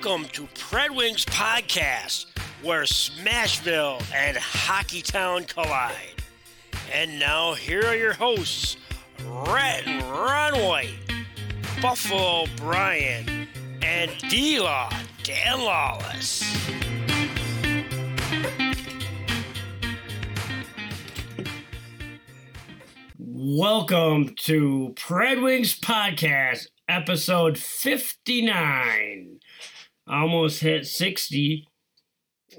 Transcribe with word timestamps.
Welcome 0.00 0.26
to 0.34 0.42
Pred 0.54 0.94
Wings 0.94 1.24
Podcast, 1.24 2.26
where 2.62 2.84
Smashville 2.84 4.00
and 4.14 4.36
Hockeytown 4.36 5.48
collide. 5.48 6.22
And 6.94 7.18
now 7.18 7.54
here 7.54 7.84
are 7.84 7.96
your 7.96 8.12
hosts, 8.12 8.76
Rhett 9.26 9.88
and 9.88 10.00
Ron 10.04 10.62
White, 10.62 10.94
Buffalo 11.82 12.46
Brian, 12.58 13.48
and 13.82 14.16
D-Law 14.28 14.92
Dan 15.24 15.62
Lawless. 15.62 16.44
Welcome 23.18 24.36
to 24.42 24.94
Pred 24.94 25.42
Wings 25.42 25.76
Podcast, 25.76 26.68
episode 26.88 27.58
59. 27.58 29.40
Almost 30.08 30.60
hit 30.60 30.86
60. 30.86 31.66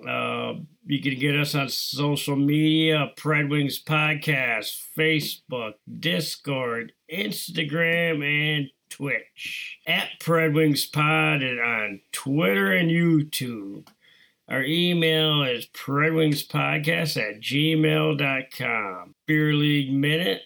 Uh, 0.08 0.54
you 0.86 1.02
can 1.02 1.20
get 1.20 1.36
us 1.36 1.56
on 1.56 1.70
social 1.70 2.36
media, 2.36 3.12
Pred 3.18 3.50
Wings 3.50 3.84
Podcast, 3.84 4.80
Facebook, 4.98 5.74
Discord, 6.00 6.94
Instagram, 7.12 8.24
and 8.24 8.68
Twitch. 8.90 9.80
At 9.88 10.10
Pred 10.20 10.54
Wings 10.54 10.86
Pod 10.86 11.42
and 11.42 11.60
on 11.60 12.02
Twitter 12.12 12.72
and 12.72 12.90
YouTube. 12.92 13.88
Our 14.48 14.64
email 14.64 15.44
is 15.44 15.68
predwingspodcast 15.68 17.18
at 17.18 17.40
gmail.com. 17.40 19.16
Beer 19.28 19.54
League 19.54 19.94
Minute. 19.94 20.42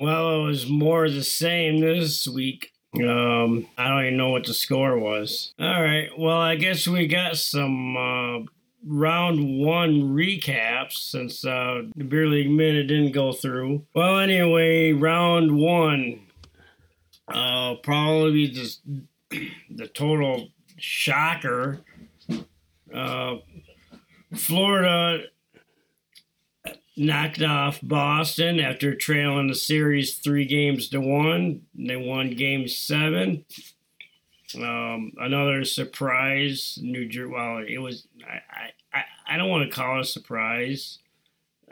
Well, 0.00 0.40
it 0.44 0.46
was 0.46 0.68
more 0.68 1.08
the 1.08 1.24
same 1.24 1.80
this 1.80 2.28
week. 2.28 2.72
Um, 2.94 3.66
I 3.76 3.88
don't 3.88 4.04
even 4.06 4.16
know 4.16 4.30
what 4.30 4.44
the 4.44 4.54
score 4.54 4.98
was. 4.98 5.52
All 5.58 5.82
right. 5.82 6.08
Well, 6.18 6.38
I 6.38 6.56
guess 6.56 6.86
we 6.86 7.06
got 7.06 7.36
some 7.36 7.96
uh, 7.96 8.46
round 8.86 9.58
one 9.58 10.14
recaps 10.14 10.92
since 10.94 11.44
uh, 11.44 11.82
the 11.94 12.04
beer 12.04 12.26
league 12.26 12.50
minute 12.50 12.88
didn't 12.88 13.12
go 13.12 13.32
through. 13.32 13.86
Well, 13.94 14.18
anyway, 14.18 14.92
round 14.92 15.56
one. 15.56 16.20
Uh, 17.28 17.74
probably 17.82 18.48
just 18.48 18.82
the 19.30 19.88
total 19.88 20.48
shocker. 20.78 21.80
Uh, 22.94 23.36
Florida 24.34 25.24
knocked 26.96 27.42
off 27.42 27.78
Boston 27.82 28.58
after 28.60 28.94
trailing 28.94 29.48
the 29.48 29.54
series 29.54 30.14
three 30.14 30.44
games 30.46 30.88
to 30.90 31.00
one. 31.00 31.62
They 31.74 31.96
won 31.96 32.30
game 32.30 32.68
seven. 32.68 33.44
Um, 34.54 35.12
another 35.18 35.64
surprise, 35.64 36.78
New 36.80 37.06
Jersey. 37.08 37.30
Well, 37.32 37.64
it 37.66 37.78
was. 37.78 38.06
I, 38.26 38.70
I, 38.96 39.04
I 39.28 39.36
don't 39.36 39.50
want 39.50 39.68
to 39.68 39.74
call 39.74 39.98
it 39.98 40.02
a 40.02 40.04
surprise. 40.04 40.98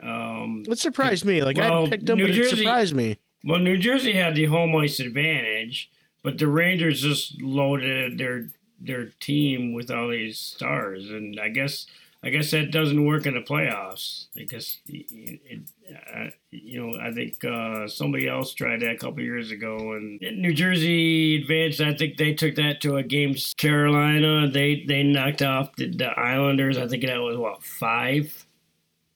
Um, 0.03 0.63
What 0.65 0.77
surprised 0.77 1.23
me? 1.25 1.41
Like 1.41 1.57
well, 1.57 1.85
I 1.85 1.89
picked 1.89 2.05
them, 2.05 2.17
New 2.17 2.27
but 2.27 2.33
Jersey- 2.33 2.53
it 2.55 2.57
surprised 2.57 2.93
me. 2.93 3.17
well, 3.45 3.59
New 3.59 3.77
Jersey 3.77 4.11
had 4.11 4.35
the 4.35 4.45
home 4.45 4.75
ice 4.75 4.99
advantage, 4.99 5.89
but 6.21 6.37
the 6.37 6.47
Rangers 6.47 7.01
just 7.01 7.41
loaded 7.41 8.17
their 8.17 8.49
their 8.81 9.05
team 9.21 9.71
with 9.73 9.89
all 9.89 10.09
these 10.09 10.37
stars, 10.37 11.09
and 11.09 11.39
I 11.39 11.47
guess 11.49 11.87
I 12.25 12.29
guess 12.29 12.49
that 12.51 12.71
doesn't 12.71 13.05
work 13.05 13.27
in 13.27 13.35
the 13.35 13.41
playoffs 13.41 14.25
because 14.33 14.79
it, 14.87 15.39
it, 15.45 15.61
uh, 15.93 16.31
you 16.49 16.81
know 16.81 16.99
I 16.99 17.11
think 17.13 17.45
uh, 17.45 17.87
somebody 17.87 18.27
else 18.27 18.55
tried 18.55 18.81
that 18.81 18.95
a 18.95 18.97
couple 18.97 19.21
years 19.21 19.51
ago, 19.51 19.93
and 19.93 20.19
New 20.19 20.51
Jersey 20.51 21.43
advanced. 21.43 21.81
I 21.81 21.93
think 21.93 22.17
they 22.17 22.33
took 22.33 22.55
that 22.55 22.81
to 22.81 22.95
a 22.95 23.03
game. 23.03 23.35
Carolina, 23.57 24.49
they 24.49 24.83
they 24.87 25.03
knocked 25.03 25.43
off 25.43 25.75
the, 25.75 25.91
the 25.91 26.07
Islanders. 26.19 26.79
I 26.79 26.87
think 26.87 27.05
that 27.05 27.17
was 27.17 27.37
what 27.37 27.63
five. 27.63 28.47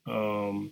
Um, 0.06 0.72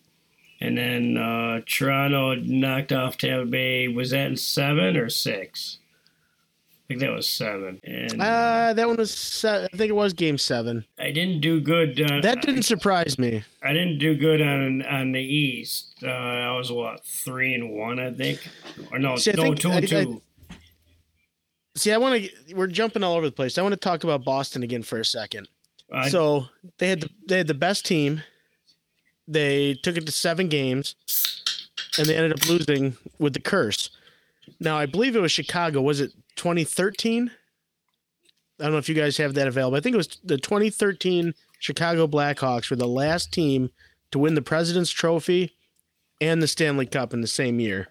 and 0.62 0.78
then 0.78 1.18
uh, 1.18 1.62
Toronto 1.66 2.36
knocked 2.36 2.92
off 2.92 3.18
Tampa 3.18 3.46
Bay. 3.50 3.88
Was 3.88 4.12
that 4.12 4.28
in 4.28 4.38
seven 4.38 4.96
or 4.96 5.10
six? 5.10 5.80
I 6.90 6.94
think 6.94 7.02
that 7.02 7.12
was 7.12 7.28
seven. 7.28 7.82
And 7.84 8.22
Uh, 8.22 8.72
that 8.74 8.88
one 8.88 8.96
was. 8.96 9.44
I 9.44 9.68
think 9.76 9.90
it 9.90 9.96
was 9.96 10.14
Game 10.14 10.38
Seven. 10.38 10.86
I 10.98 11.12
didn't 11.12 11.42
do 11.42 11.60
good. 11.60 12.00
Uh, 12.00 12.22
That 12.22 12.42
didn't 12.42 12.64
surprise 12.64 13.20
me. 13.20 13.44
I 13.62 13.74
didn't 13.74 13.98
do 13.98 14.16
good 14.16 14.42
on 14.42 14.84
on 14.84 15.12
the 15.12 15.20
East. 15.22 15.96
Uh, 16.02 16.08
I 16.08 16.52
was 16.56 16.72
what 16.72 17.04
three 17.06 17.54
and 17.56 17.72
one, 17.72 18.00
I 18.00 18.14
think, 18.14 18.48
or 18.90 19.00
no, 19.00 19.18
See, 19.18 19.32
I 19.32 19.36
no, 19.36 19.44
think- 19.44 19.60
two 19.60 19.68
and 19.72 19.76
I- 19.94 20.00
I- 20.00 20.04
two. 20.04 20.22
See, 21.76 21.92
I 21.92 21.98
want 21.98 22.24
to. 22.24 22.56
We're 22.56 22.68
jumping 22.68 23.04
all 23.04 23.16
over 23.18 23.26
the 23.26 23.34
place. 23.36 23.58
I 23.58 23.62
want 23.64 23.74
to 23.74 23.78
talk 23.80 24.06
about 24.06 24.24
Boston 24.24 24.64
again 24.64 24.82
for 24.82 24.98
a 25.02 25.06
second. 25.06 25.50
I- 25.92 26.08
so 26.10 26.48
they 26.78 26.88
had 26.88 27.02
the 27.02 27.10
they 27.28 27.38
had 27.40 27.48
the 27.48 27.54
best 27.54 27.86
team. 27.86 28.22
They 29.28 29.74
took 29.74 29.98
it 29.98 30.06
to 30.06 30.12
seven 30.14 30.48
games, 30.48 30.96
and 31.98 32.08
they 32.08 32.16
ended 32.16 32.32
up 32.32 32.48
losing 32.48 32.96
with 33.20 33.34
the 33.34 33.42
curse. 33.42 33.90
Now 34.60 34.78
I 34.78 34.86
believe 34.86 35.16
it 35.16 35.22
was 35.22 35.32
Chicago. 35.32 35.82
Was 35.82 36.02
it 36.02 36.12
2013? 36.36 37.32
I 38.60 38.64
don't 38.64 38.72
know 38.72 38.78
if 38.78 38.90
you 38.90 38.96
guys 38.96 39.18
have 39.18 39.36
that 39.36 39.48
available. 39.48 39.78
I 39.78 39.82
think 39.82 39.94
it 39.94 39.98
was 39.98 40.18
the 40.24 40.38
2013 40.38 41.34
Chicago 41.60 42.08
Blackhawks 42.08 42.70
were 42.70 42.76
the 42.76 42.88
last 42.88 43.32
team 43.32 43.70
to 44.12 44.20
win 44.20 44.36
the 44.36 44.42
President's 44.42 44.90
Trophy 44.90 45.56
and 46.22 46.42
the 46.42 46.48
Stanley 46.48 46.86
Cup 46.86 47.14
in 47.14 47.22
the 47.22 47.28
same 47.28 47.60
year. 47.60 47.90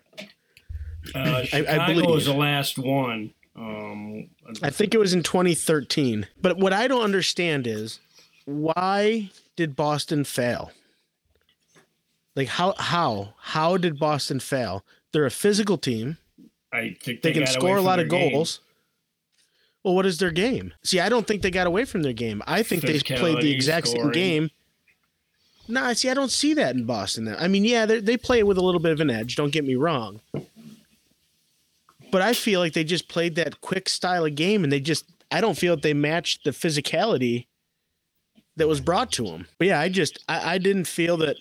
uh, 1.15 1.45
Chicago 1.45 1.87
believe. 1.87 2.11
was 2.11 2.27
the 2.27 2.35
last 2.35 2.79
one. 2.79 3.33
Um, 3.55 4.29
I 4.63 4.71
think 4.71 4.95
it 4.95 4.99
was 4.99 5.15
in 5.15 5.23
2013. 5.23 6.27
But 6.41 6.59
what 6.59 6.73
I 6.73 6.89
don't 6.89 7.03
understand 7.03 7.67
is 7.67 8.01
why 8.45 9.31
did 9.57 9.77
Boston 9.77 10.25
fail? 10.25 10.73
Like 12.35 12.49
how 12.49 12.75
how 12.77 13.35
how 13.39 13.77
did 13.77 13.99
Boston 13.99 14.41
fail? 14.41 14.85
They're 15.13 15.25
a 15.25 15.31
physical 15.31 15.79
team. 15.79 16.19
I 16.77 16.97
think 17.01 17.23
They, 17.23 17.33
they, 17.33 17.39
can 17.39 17.47
score 17.47 17.77
a 17.77 17.83
lot 17.83 17.99
of 17.99 18.09
their 18.09 18.19
game. 18.19 18.33
goals. 18.33 18.61
Well, 19.83 19.95
what 19.95 20.05
is 20.05 20.19
their 20.19 20.33
game? 20.33 20.75
See, 20.83 21.01
I 21.01 21.09
don't 21.09 21.27
think 21.27 21.43
they 21.43 21.51
got 21.51 21.67
away 21.67 21.85
from 21.85 22.03
their 22.03 22.13
game. 22.13 22.43
I 22.47 22.63
think 22.63 22.83
they 22.83 22.99
played 22.99 23.41
the 23.41 23.53
exact 23.53 23.89
same 23.89 24.11
game. 24.11 24.51
No, 25.69 25.81
Nah, 25.81 25.93
see, 25.95 26.11
I 26.11 26.15
don't 26.15 26.31
see 26.31 26.55
that 26.55 26.75
in 26.75 26.85
Boston. 26.85 27.35
I 27.37 27.49
mean, 27.49 27.65
yeah, 27.65 27.87
they 27.87 28.01
they 28.01 28.17
play 28.17 28.39
it 28.39 28.47
with 28.47 28.59
a 28.59 28.63
little 28.63 28.81
bit 28.81 28.93
of 28.93 29.01
an 29.01 29.11
edge. 29.11 29.37
Don't 29.37 29.53
get 29.53 29.65
me 29.65 29.75
wrong. 29.75 30.21
But 32.13 32.23
I 32.23 32.35
feel 32.35 32.61
like 32.61 32.73
they 32.73 32.85
just 32.85 33.09
played 33.09 33.35
that 33.37 33.61
quick 33.61 33.89
style 33.89 34.25
of 34.25 34.35
game, 34.35 34.63
and 34.65 34.73
they 34.73 34.81
just 34.81 35.07
I 35.31 35.41
don't 35.41 35.59
feel 35.59 35.75
that 35.77 35.83
they 35.83 35.95
matched 35.95 36.45
the 36.45 36.51
physicality 36.51 37.47
that 38.57 38.69
was 38.69 38.81
brought 38.81 39.11
to 39.13 39.25
them. 39.25 39.47
But 39.59 39.69
yeah, 39.69 39.81
I 39.81 39.89
just 39.89 40.23
I, 40.29 40.55
I 40.55 40.59
didn't 40.59 40.87
feel 40.87 41.17
that. 41.19 41.37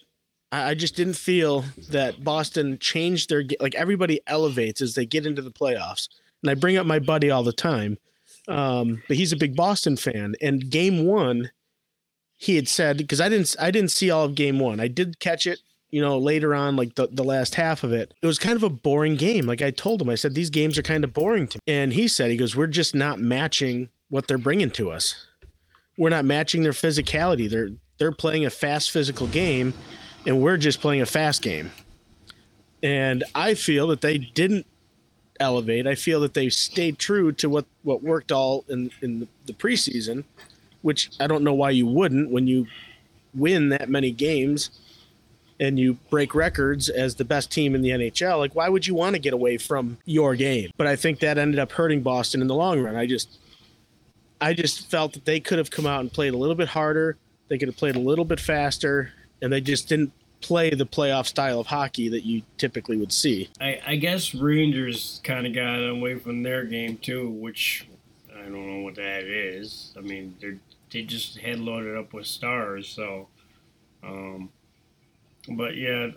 I 0.52 0.74
just 0.74 0.96
didn't 0.96 1.16
feel 1.16 1.66
that 1.90 2.24
Boston 2.24 2.78
changed 2.80 3.30
their 3.30 3.44
like 3.60 3.76
everybody 3.76 4.22
elevates 4.28 4.82
as 4.82 4.96
they 4.96 5.06
get 5.06 5.26
into 5.26 5.42
the 5.42 5.52
playoffs. 5.52 6.08
And 6.42 6.50
I 6.50 6.54
bring 6.54 6.78
up 6.78 6.86
my 6.86 7.00
buddy 7.00 7.32
all 7.32 7.44
the 7.44 7.52
time, 7.52 7.98
um, 8.48 9.02
but 9.08 9.18
he's 9.18 9.34
a 9.34 9.38
big 9.38 9.56
Boston 9.56 9.98
fan. 9.98 10.36
And 10.42 10.70
game 10.70 11.06
one, 11.06 11.52
he 12.38 12.56
had 12.56 12.68
said 12.68 12.98
because 12.98 13.20
I 13.20 13.30
didn't 13.30 13.56
I 13.60 13.72
didn't 13.72 13.92
see 13.92 14.12
all 14.12 14.26
of 14.26 14.36
game 14.36 14.60
one. 14.60 14.80
I 14.80 14.88
did 14.88 15.20
catch 15.20 15.48
it, 15.48 15.60
you 15.90 16.02
know, 16.02 16.18
later 16.18 16.54
on, 16.54 16.76
like 16.76 16.96
the, 16.96 17.08
the 17.12 17.24
last 17.24 17.56
half 17.56 17.84
of 17.84 17.92
it. 17.92 18.14
It 18.22 18.28
was 18.28 18.40
kind 18.40 18.56
of 18.56 18.64
a 18.64 18.70
boring 18.70 19.16
game. 19.16 19.46
Like 19.46 19.62
I 19.62 19.72
told 19.72 20.02
him, 20.02 20.10
I 20.10 20.16
said 20.16 20.36
these 20.36 20.50
games 20.50 20.78
are 20.78 20.84
kind 20.84 21.04
of 21.04 21.14
boring 21.14 21.48
to 21.48 21.58
me. 21.58 21.74
And 21.74 21.94
he 21.94 22.08
said 22.08 22.30
he 22.30 22.38
goes, 22.38 22.56
we're 22.56 22.68
just 22.68 22.96
not 22.96 23.20
matching 23.20 23.90
what 24.10 24.28
they're 24.28 24.38
bringing 24.38 24.72
to 24.72 24.92
us. 24.92 25.28
We're 25.98 26.10
not 26.10 26.26
matching 26.26 26.64
their 26.64 26.72
physicality. 26.72 27.50
They're 27.50 27.70
they're 27.98 28.12
playing 28.12 28.46
a 28.46 28.50
fast 28.50 28.92
physical 28.92 29.28
game, 29.28 29.74
and 30.26 30.42
we're 30.42 30.58
just 30.58 30.82
playing 30.82 31.02
a 31.02 31.06
fast 31.06 31.42
game. 31.42 31.72
And 32.84 33.24
I 33.34 33.54
feel 33.54 33.88
that 33.88 34.02
they 34.02 34.18
didn't 34.18 34.66
elevate. 35.40 35.88
I 35.88 35.96
feel 35.96 36.20
that 36.22 36.34
they 36.34 36.50
stayed 36.50 37.00
true 37.00 37.32
to 37.34 37.50
what 37.50 37.66
what 37.84 38.04
worked 38.04 38.32
all 38.32 38.66
in 38.68 38.92
in 39.02 39.28
the 39.46 39.54
preseason, 39.54 40.24
which 40.82 41.12
I 41.20 41.28
don't 41.28 41.44
know 41.44 41.54
why 41.54 41.72
you 41.72 41.86
wouldn't 41.86 42.32
when 42.32 42.48
you 42.48 42.68
win 43.34 43.70
that 43.70 43.90
many 43.90 44.12
games 44.12 44.70
and 45.60 45.80
you 45.80 45.94
break 46.10 46.36
records 46.36 46.90
as 46.90 47.16
the 47.16 47.26
best 47.26 47.52
team 47.52 47.76
in 47.76 47.82
the 47.82 47.90
NHL. 47.90 48.40
Like 48.40 48.56
why 48.56 48.70
would 48.70 48.86
you 48.86 48.96
want 48.96 49.16
to 49.16 49.20
get 49.20 49.34
away 49.34 49.58
from 49.58 49.98
your 50.06 50.36
game? 50.36 50.72
But 50.78 50.88
I 50.88 50.96
think 50.96 51.20
that 51.20 51.38
ended 51.38 51.60
up 51.60 51.72
hurting 51.72 52.02
Boston 52.02 52.42
in 52.42 52.48
the 52.48 52.56
long 52.56 52.82
run. 52.82 52.96
I 52.96 53.06
just 53.06 53.40
I 54.42 54.54
just 54.54 54.90
felt 54.90 55.14
that 55.14 55.26
they 55.26 55.40
could 55.40 55.58
have 55.58 55.72
come 55.72 55.86
out 55.86 56.02
and 56.02 56.12
played 56.12 56.34
a 56.34 56.38
little 56.38 56.56
bit 56.56 56.70
harder. 56.70 57.18
They 57.48 57.58
could 57.58 57.68
have 57.68 57.78
played 57.78 57.96
a 57.96 58.00
little 58.00 58.26
bit 58.26 58.40
faster, 58.40 59.14
and 59.42 59.52
they 59.52 59.62
just 59.62 59.88
didn't 59.90 60.12
play 60.42 60.70
the 60.70 60.86
playoff 60.86 61.26
style 61.26 61.60
of 61.60 61.68
hockey 61.68 62.10
that 62.10 62.24
you 62.24 62.44
typically 62.58 62.98
would 62.98 63.12
see. 63.12 63.50
I, 63.60 63.82
I 63.86 63.96
guess 63.96 64.36
Rangers 64.36 65.20
kind 65.24 65.48
of 65.48 65.54
got 65.54 65.78
away 65.78 66.20
from 66.20 66.44
their 66.44 66.66
game 66.66 66.98
too, 66.98 67.30
which 67.30 67.88
I 68.36 68.44
don't 68.44 68.68
know 68.68 68.84
what 68.84 68.96
that 68.96 69.24
is. 69.24 69.94
I 69.98 70.02
mean, 70.02 70.36
they 70.42 70.58
they 70.92 71.02
just 71.02 71.38
head 71.40 71.60
loaded 71.60 71.98
up 71.98 72.14
with 72.14 72.28
stars, 72.28 72.88
so. 72.88 73.28
Um, 74.04 74.50
but 75.50 75.76
yeah, 75.76 76.10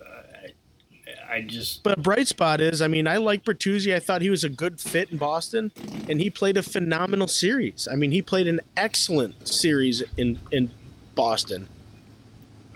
I, 1.29 1.37
I 1.37 1.41
just. 1.43 1.82
But 1.82 1.99
a 1.99 2.00
bright 2.00 2.29
spot 2.29 2.61
is, 2.61 2.82
I 2.82 2.88
mean, 2.88 3.06
I 3.06 3.17
like 3.17 3.44
Bertuzzi. 3.44 3.94
I 3.94 3.99
thought 3.99 4.20
he 4.20 4.31
was 4.31 4.44
a 4.44 4.49
good 4.49 4.81
fit 4.81 5.11
in 5.11 5.19
Boston, 5.19 5.73
and 6.09 6.20
he 6.20 6.29
played 6.29 6.56
a 6.56 6.62
phenomenal 6.62 7.29
series. 7.29 7.88
I 7.91 7.97
mean, 7.97 8.12
he 8.12 8.23
played 8.23 8.47
an 8.47 8.61
excellent 8.76 9.49
series 9.49 10.03
in 10.17 10.38
in 10.53 10.70
Boston. 11.15 11.69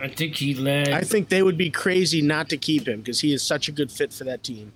I 0.02 0.08
think 0.08 0.34
he 0.36 0.54
led. 0.54 0.88
I 0.90 1.02
think 1.02 1.28
they 1.28 1.42
would 1.42 1.56
be 1.56 1.70
crazy 1.70 2.20
not 2.22 2.48
to 2.48 2.56
keep 2.56 2.88
him 2.88 3.00
because 3.00 3.20
he 3.20 3.32
is 3.32 3.42
such 3.42 3.68
a 3.68 3.72
good 3.72 3.90
fit 3.92 4.12
for 4.12 4.24
that 4.24 4.42
team. 4.42 4.72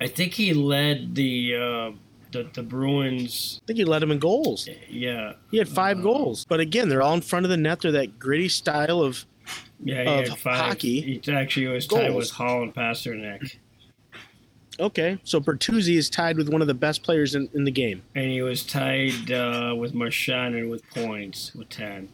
I 0.00 0.08
think 0.08 0.32
he 0.34 0.52
led 0.52 1.14
the 1.14 1.54
uh, 1.54 1.90
the 2.32 2.48
the 2.52 2.62
Bruins. 2.62 3.60
I 3.62 3.66
think 3.68 3.78
he 3.78 3.84
led 3.84 4.02
him 4.02 4.10
in 4.10 4.18
goals. 4.18 4.68
Yeah, 4.88 5.34
He 5.50 5.58
had 5.58 5.68
five 5.68 5.98
Uh, 5.98 6.02
goals, 6.02 6.44
but 6.48 6.58
again, 6.58 6.88
they're 6.88 7.02
all 7.02 7.14
in 7.14 7.20
front 7.20 7.46
of 7.46 7.50
the 7.50 7.56
net. 7.56 7.80
They're 7.82 7.92
that 7.92 8.18
gritty 8.18 8.48
style 8.48 9.00
of. 9.00 9.26
yeah, 9.84 10.02
he 10.02 10.08
Of 10.22 10.28
had 10.30 10.38
five. 10.38 10.56
hockey, 10.56 11.20
He 11.22 11.32
actually 11.32 11.66
was 11.68 11.86
tied 11.86 12.14
with 12.14 12.30
Hall 12.30 12.62
and 12.62 12.74
Pastrnak, 12.74 13.56
Okay, 14.78 15.18
so 15.24 15.40
Bertuzzi 15.40 15.96
is 15.96 16.08
tied 16.08 16.38
with 16.38 16.48
one 16.48 16.62
of 16.62 16.66
the 16.66 16.74
best 16.74 17.02
players 17.02 17.34
in, 17.34 17.48
in 17.52 17.64
the 17.64 17.70
game. 17.70 18.02
and 18.14 18.30
he 18.30 18.40
was 18.42 18.64
tied 18.64 19.30
uh, 19.30 19.74
with 19.76 19.92
Marchand 19.92 20.70
with 20.70 20.82
points 20.90 21.54
with 21.54 21.68
ten. 21.68 22.08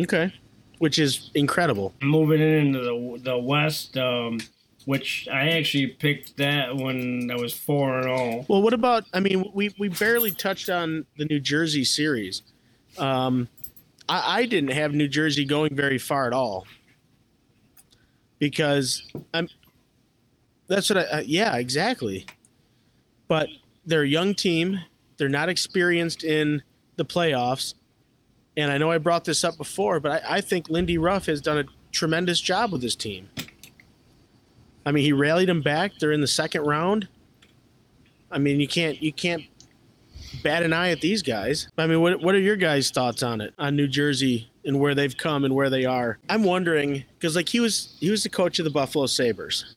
Okay, 0.00 0.32
which 0.78 0.98
is 0.98 1.30
incredible. 1.34 1.94
moving 2.00 2.40
into 2.40 2.80
the 2.80 3.20
the 3.22 3.38
West, 3.38 3.96
um, 3.96 4.38
which 4.86 5.28
I 5.30 5.50
actually 5.50 5.88
picked 5.88 6.36
that 6.38 6.74
when 6.74 7.30
I 7.30 7.36
was 7.36 7.52
four 7.52 7.98
and 7.98 8.04
zero. 8.04 8.44
Well, 8.48 8.62
what 8.62 8.72
about? 8.72 9.04
I 9.12 9.20
mean, 9.20 9.44
we 9.54 9.74
we 9.78 9.88
barely 9.88 10.30
touched 10.30 10.70
on 10.70 11.06
the 11.16 11.24
New 11.26 11.40
Jersey 11.40 11.84
series. 11.84 12.42
Um, 12.98 13.48
I, 14.08 14.40
I 14.40 14.46
didn't 14.46 14.72
have 14.72 14.94
New 14.94 15.08
Jersey 15.08 15.44
going 15.44 15.74
very 15.74 15.98
far 15.98 16.26
at 16.26 16.32
all 16.32 16.66
because 18.38 19.06
I'm. 19.34 19.48
That's 20.66 20.90
what 20.90 20.98
I. 20.98 21.02
Uh, 21.02 21.22
yeah, 21.26 21.56
exactly. 21.56 22.26
But 23.28 23.48
they're 23.86 24.02
a 24.02 24.08
young 24.08 24.34
team. 24.34 24.80
They're 25.16 25.28
not 25.28 25.48
experienced 25.48 26.24
in 26.24 26.62
the 26.96 27.04
playoffs, 27.04 27.74
and 28.60 28.70
I 28.70 28.78
know 28.78 28.90
I 28.90 28.98
brought 28.98 29.24
this 29.24 29.44
up 29.44 29.56
before, 29.56 30.00
but 30.00 30.22
I, 30.24 30.36
I 30.36 30.40
think 30.40 30.68
Lindy 30.68 30.98
Ruff 30.98 31.26
has 31.26 31.40
done 31.40 31.58
a 31.58 31.64
tremendous 31.92 32.40
job 32.40 32.72
with 32.72 32.82
his 32.82 32.96
team. 32.96 33.28
I 34.86 34.92
mean, 34.92 35.04
he 35.04 35.12
rallied 35.12 35.48
them 35.48 35.62
back. 35.62 35.92
They're 35.98 36.12
in 36.12 36.20
the 36.20 36.26
second 36.26 36.62
round. 36.62 37.08
I 38.30 38.38
mean, 38.38 38.60
you 38.60 38.68
can't 38.68 39.00
you 39.02 39.12
can't 39.12 39.44
bat 40.42 40.62
an 40.62 40.72
eye 40.72 40.90
at 40.90 41.00
these 41.00 41.22
guys. 41.22 41.68
I 41.76 41.86
mean, 41.86 42.00
what 42.00 42.22
what 42.22 42.34
are 42.34 42.40
your 42.40 42.56
guys' 42.56 42.90
thoughts 42.90 43.22
on 43.22 43.40
it 43.40 43.54
on 43.58 43.76
New 43.76 43.88
Jersey 43.88 44.50
and 44.64 44.78
where 44.78 44.94
they've 44.94 45.16
come 45.16 45.44
and 45.44 45.54
where 45.54 45.70
they 45.70 45.84
are? 45.84 46.18
I'm 46.28 46.44
wondering 46.44 47.04
because 47.18 47.36
like 47.36 47.48
he 47.48 47.60
was 47.60 47.96
he 48.00 48.10
was 48.10 48.22
the 48.22 48.28
coach 48.28 48.58
of 48.58 48.64
the 48.64 48.70
Buffalo 48.70 49.06
Sabres. 49.06 49.74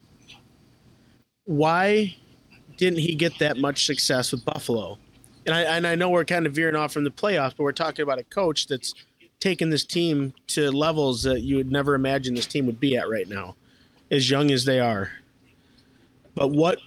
Why 1.45 2.15
didn't 2.77 2.99
he 2.99 3.15
get 3.15 3.37
that 3.39 3.57
much 3.57 3.85
success 3.85 4.31
with 4.31 4.45
Buffalo? 4.45 4.97
And 5.45 5.55
I 5.55 5.61
and 5.61 5.85
I 5.85 5.95
know 5.95 6.09
we're 6.09 6.25
kind 6.25 6.45
of 6.45 6.53
veering 6.53 6.75
off 6.75 6.93
from 6.93 7.03
the 7.03 7.11
playoffs, 7.11 7.55
but 7.57 7.63
we're 7.63 7.71
talking 7.71 8.03
about 8.03 8.19
a 8.19 8.23
coach 8.23 8.67
that's 8.67 8.93
taken 9.39 9.69
this 9.69 9.83
team 9.83 10.33
to 10.47 10.71
levels 10.71 11.23
that 11.23 11.41
you 11.41 11.57
would 11.57 11.71
never 11.71 11.95
imagine 11.95 12.33
this 12.33 12.47
team 12.47 12.65
would 12.65 12.79
be 12.79 12.95
at 12.95 13.09
right 13.09 13.27
now, 13.27 13.55
as 14.09 14.29
young 14.29 14.51
as 14.51 14.63
they 14.63 14.79
are. 14.79 15.11
But 16.33 16.49
what 16.51 16.79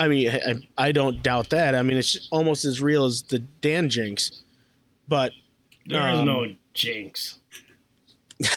I 0.00 0.08
mean, 0.08 0.28
I, 0.30 0.54
I 0.76 0.92
don't 0.92 1.22
doubt 1.22 1.50
that. 1.50 1.74
I 1.74 1.82
mean, 1.82 1.96
it's 1.96 2.28
almost 2.30 2.64
as 2.64 2.80
real 2.80 3.04
as 3.04 3.22
the 3.22 3.38
Dan 3.38 3.88
jinx. 3.88 4.42
But, 5.06 5.32
There 5.86 6.08
is 6.10 6.18
Um, 6.18 6.26
no 6.26 6.54
jinx. 6.72 7.38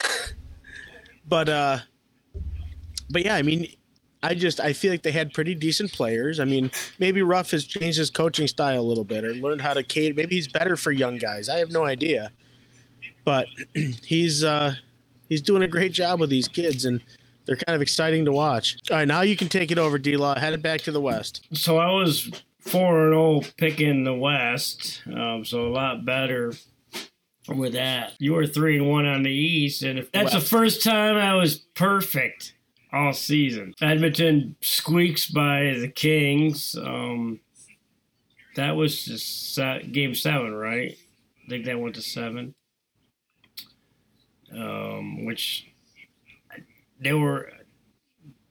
but, 1.28 1.48
uh, 1.48 1.80
but 3.10 3.24
yeah, 3.24 3.36
I 3.36 3.44
mean, 3.44 3.68
I 4.28 4.34
just 4.34 4.60
I 4.60 4.74
feel 4.74 4.92
like 4.92 5.04
they 5.04 5.14
had 5.14 5.34
pretty 5.34 5.56
decent 5.56 5.94
players. 5.94 6.42
I 6.42 6.44
mean, 6.44 6.70
maybe 7.00 7.22
Ruff 7.22 7.52
has 7.52 7.64
changed 7.64 7.98
his 7.98 8.10
coaching 8.10 8.46
style 8.46 8.82
a 8.82 8.84
little 8.84 9.06
bit 9.06 9.24
or 9.24 9.34
learned 9.34 9.62
how 9.62 9.74
to 9.74 9.84
cater. 9.84 10.14
Maybe 10.14 10.36
he's 10.36 10.50
better 10.50 10.76
for 10.76 10.92
young 10.92 11.18
guys. 11.18 11.48
I 11.48 11.60
have 11.60 11.72
no 11.72 11.86
idea, 11.86 12.32
but 13.24 13.48
he's 14.04 14.44
uh, 14.44 14.76
he's 15.30 15.42
doing 15.42 15.64
a 15.64 15.68
great 15.68 15.94
job 15.94 16.20
with 16.20 16.30
these 16.30 16.50
kids, 16.50 16.84
and 16.84 17.02
they're 17.46 17.56
kind 17.56 17.74
of 17.74 17.82
exciting 17.82 18.26
to 18.26 18.34
watch. 18.34 18.76
All 18.92 18.98
right, 18.98 19.08
now 19.08 19.22
you 19.22 19.38
can 19.38 19.48
take 19.48 19.72
it 19.72 19.78
over, 19.78 19.98
D 19.98 20.18
Law. 20.18 20.38
Headed 20.38 20.62
back 20.62 20.82
to 20.82 20.92
the 20.92 21.02
West. 21.02 21.48
So 21.54 21.78
I 21.78 21.90
was 21.94 22.30
four 22.60 23.06
and 23.06 23.14
zero 23.14 23.42
picking 23.56 24.04
the 24.04 24.14
West, 24.14 25.04
um, 25.16 25.46
so 25.46 25.68
a 25.68 25.72
lot 25.72 26.04
better 26.04 26.54
with 27.48 27.74
that. 27.74 28.12
You 28.20 28.34
were 28.34 28.46
three 28.46 28.76
and 28.76 28.90
one 28.90 29.06
on 29.06 29.24
the 29.24 29.32
East, 29.32 29.84
and 29.84 29.98
if 29.98 30.12
that's 30.12 30.34
the 30.34 30.42
first 30.42 30.84
time 30.84 31.16
I 31.16 31.36
was 31.36 31.56
perfect 31.56 32.56
all 32.94 33.14
season. 33.14 33.74
Edmonton 33.82 34.56
squeaks 34.62 35.30
by 35.30 35.76
the 35.80 35.90
Kings. 35.90 36.76
Um, 36.76 37.40
that 38.56 38.76
was 38.76 39.06
just 39.06 39.60
game 39.92 40.16
seven, 40.16 40.54
right? 40.54 40.98
I 41.46 41.50
think 41.50 41.66
that 41.66 41.80
went 41.80 41.96
to 41.96 42.02
seven. 42.02 42.56
Um, 44.54 45.26
which 45.26 45.68
they 47.00 47.14
were 47.14 47.52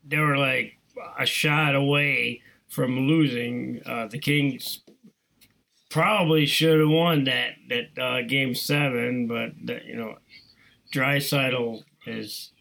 they 0.06 0.18
were 0.18 0.36
like 0.36 0.78
a 1.18 1.26
shot 1.26 1.74
away 1.74 2.42
from 2.68 3.08
losing. 3.08 3.80
Uh, 3.86 4.06
the 4.06 4.18
Kings 4.18 4.82
probably 5.88 6.46
should 6.46 6.78
have 6.78 6.90
won 6.90 7.24
that 7.24 7.54
that 7.68 8.02
uh, 8.02 8.22
game 8.22 8.54
seven, 8.54 9.26
but 9.26 9.52
that, 9.64 9.86
you 9.86 9.96
know, 9.96 10.16
Draisaitl 10.92 11.82
is 12.06 12.52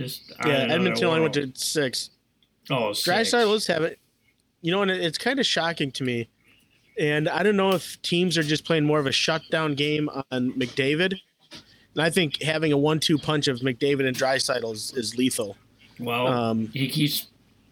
just 0.00 0.32
Yeah, 0.46 0.66
Edmonton 0.68 1.04
only 1.04 1.20
went 1.20 1.34
to 1.34 1.50
six. 1.54 2.10
oh 2.70 2.92
six. 2.92 3.30
Draisaitl, 3.30 3.50
let's 3.52 3.66
have 3.66 3.82
it. 3.82 3.98
You 4.62 4.70
know, 4.72 4.82
and 4.82 4.90
it- 4.90 5.02
it's 5.02 5.18
kind 5.18 5.38
of 5.38 5.46
shocking 5.46 5.90
to 5.92 6.04
me. 6.04 6.28
And 6.98 7.28
I 7.28 7.42
don't 7.42 7.56
know 7.56 7.70
if 7.72 8.00
teams 8.02 8.36
are 8.36 8.42
just 8.42 8.64
playing 8.64 8.84
more 8.84 8.98
of 8.98 9.06
a 9.06 9.12
shutdown 9.12 9.74
game 9.74 10.08
on 10.30 10.52
McDavid. 10.52 11.14
And 11.94 12.02
I 12.02 12.10
think 12.10 12.42
having 12.42 12.72
a 12.72 12.78
one-two 12.78 13.18
punch 13.18 13.48
of 13.48 13.60
McDavid 13.60 14.06
and 14.06 14.16
Draisaitl 14.16 14.72
is, 14.72 14.92
is 14.96 15.16
lethal. 15.16 15.56
Well, 15.98 16.26
Um, 16.28 16.68
he 16.68 16.88
keeps. 16.88 17.26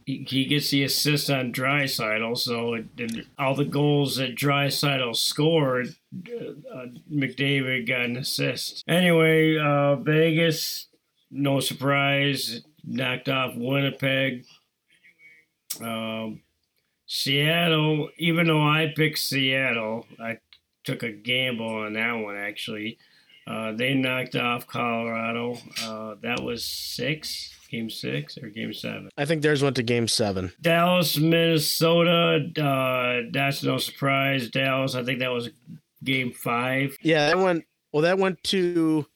He 0.06 0.24
he 0.26 0.46
gets 0.46 0.70
the 0.70 0.84
assist 0.84 1.28
on 1.28 1.52
Draisaitl, 1.52 2.38
so 2.38 2.72
it, 2.74 2.86
it, 2.96 3.26
all 3.38 3.54
the 3.54 3.66
goals 3.66 4.16
that 4.16 4.34
Draisaitl 4.34 5.14
scored, 5.14 5.94
uh, 6.26 6.74
uh, 6.74 6.86
McDavid 7.12 7.86
got 7.86 8.00
an 8.06 8.16
assist. 8.16 8.84
Anyway, 8.88 9.58
uh, 9.58 9.96
Vegas, 9.96 10.87
no 11.30 11.60
surprise, 11.60 12.62
knocked 12.84 13.28
off 13.28 13.54
Winnipeg. 13.56 14.44
Um, 15.80 16.40
Seattle, 17.06 18.10
even 18.18 18.46
though 18.46 18.62
I 18.62 18.92
picked 18.94 19.18
Seattle, 19.18 20.06
I 20.20 20.38
took 20.84 21.02
a 21.02 21.12
gamble 21.12 21.68
on 21.68 21.94
that 21.94 22.12
one 22.12 22.36
actually. 22.36 22.98
Uh, 23.46 23.72
they 23.72 23.94
knocked 23.94 24.36
off 24.36 24.66
Colorado. 24.66 25.56
Uh, 25.82 26.16
that 26.22 26.42
was 26.42 26.64
six, 26.64 27.54
game 27.70 27.88
six 27.88 28.36
or 28.36 28.50
game 28.50 28.74
seven. 28.74 29.08
I 29.16 29.24
think 29.24 29.40
theirs 29.40 29.62
went 29.62 29.76
to 29.76 29.82
game 29.82 30.06
seven. 30.06 30.52
Dallas, 30.60 31.16
Minnesota. 31.16 32.50
Uh, 32.60 33.30
that's 33.32 33.62
no 33.62 33.78
surprise. 33.78 34.50
Dallas, 34.50 34.94
I 34.94 35.02
think 35.02 35.20
that 35.20 35.32
was 35.32 35.48
game 36.04 36.30
five. 36.32 36.94
Yeah, 37.00 37.28
that 37.28 37.38
went. 37.38 37.64
Well, 37.90 38.02
that 38.02 38.18
went 38.18 38.42
to 38.44 39.06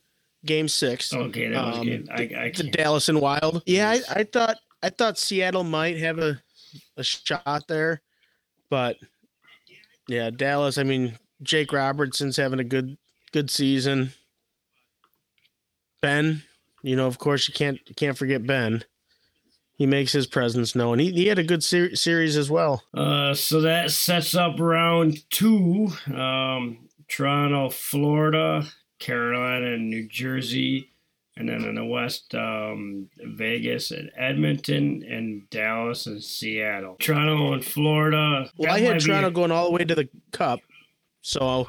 game 0.45 0.69
six. 0.69 1.13
Okay, 1.13 1.49
that 1.49 1.67
was 1.67 1.79
Um, 1.79 1.87
game. 1.87 2.09
I, 2.11 2.23
I 2.23 2.53
the. 2.55 2.65
Dallas 2.71 3.09
and 3.09 3.21
Wild. 3.21 3.63
Yeah, 3.67 3.91
I, 3.91 4.01
I 4.21 4.25
thought 4.25 4.57
I 4.83 4.91
thought 4.91 5.19
Seattle 5.19 5.65
might 5.65 5.99
have 5.99 6.19
a 6.19 6.41
a 6.97 7.03
shot 7.03 7.65
there, 7.69 8.01
but 8.71 8.97
yeah, 10.09 10.31
Dallas. 10.31 10.79
I 10.79 10.83
mean, 10.83 11.19
Jake 11.43 11.73
Robertson's 11.73 12.37
having 12.37 12.61
a 12.61 12.65
good 12.65 12.97
good 13.33 13.51
season. 13.51 14.13
Benn, 16.01 16.43
you 16.83 16.97
know, 16.97 17.07
of 17.07 17.19
course, 17.19 17.47
you 17.49 17.55
can't 17.55 17.79
you 17.87 17.95
can't 17.95 18.19
forget 18.19 18.47
Benn. 18.47 18.85
He 19.77 19.87
makes 19.87 20.13
his 20.13 20.27
presence 20.27 20.75
known. 20.77 20.99
He, 20.99 21.11
he 21.13 21.27
had 21.27 21.39
a 21.39 21.43
good 21.45 21.65
ser- 21.65 21.97
series 21.97 22.37
as 22.37 22.51
well. 22.51 22.83
Uh, 22.95 23.35
so 23.35 23.63
that 23.63 23.91
sets 23.91 24.35
up 24.35 24.61
round 24.61 25.29
two. 25.31 25.89
Um, 26.15 26.89
Toronto, 27.09 27.69
Florida, 27.71 28.65
Carolina, 29.02 29.73
and 29.73 29.90
New 29.90 30.09
Jersey. 30.09 30.88
And 31.37 31.49
then 31.49 31.64
in 31.64 31.76
the 31.76 31.85
West, 31.85 32.35
um, 32.35 33.09
Vegas 33.18 33.90
and 33.90 34.11
Edmonton 34.16 35.02
and 35.09 35.49
Dallas 35.49 36.06
and 36.06 36.23
Seattle. 36.23 36.97
Toronto 37.00 37.54
and 37.54 37.64
Florida. 37.64 38.50
Well, 38.59 38.71
that 38.71 38.71
I 38.71 38.80
had 38.80 39.00
Toronto 39.00 39.30
going 39.30 39.50
all 39.50 39.64
the 39.66 39.73
way 39.73 39.85
to 39.85 39.94
the 39.94 40.09
Cup, 40.30 40.61
so 41.23 41.68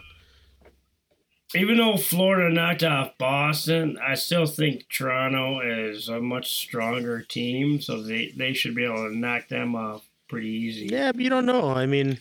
even 1.56 1.78
though 1.78 1.98
Florida 1.98 2.54
knocked 2.54 2.84
off 2.84 3.18
Boston, 3.18 3.98
I 4.04 4.16
still 4.16 4.46
think 4.46 4.90
Toronto 4.90 5.62
is 5.62 6.10
a 6.10 6.20
much 6.20 6.54
stronger 6.54 7.22
team, 7.22 7.80
so 7.80 8.02
they, 8.02 8.34
they 8.36 8.54
should 8.54 8.76
be 8.76 8.86
able 8.86 9.10
to 9.10 9.16
knock 9.16 9.48
them 9.50 9.76
off 9.76 10.04
pretty 10.28 10.50
easy. 10.50 10.88
Yeah, 10.92 11.12
but 11.12 11.22
you 11.22 11.30
don't 11.30 11.46
know. 11.46 11.70
I 11.70 11.86
mean, 11.86 12.20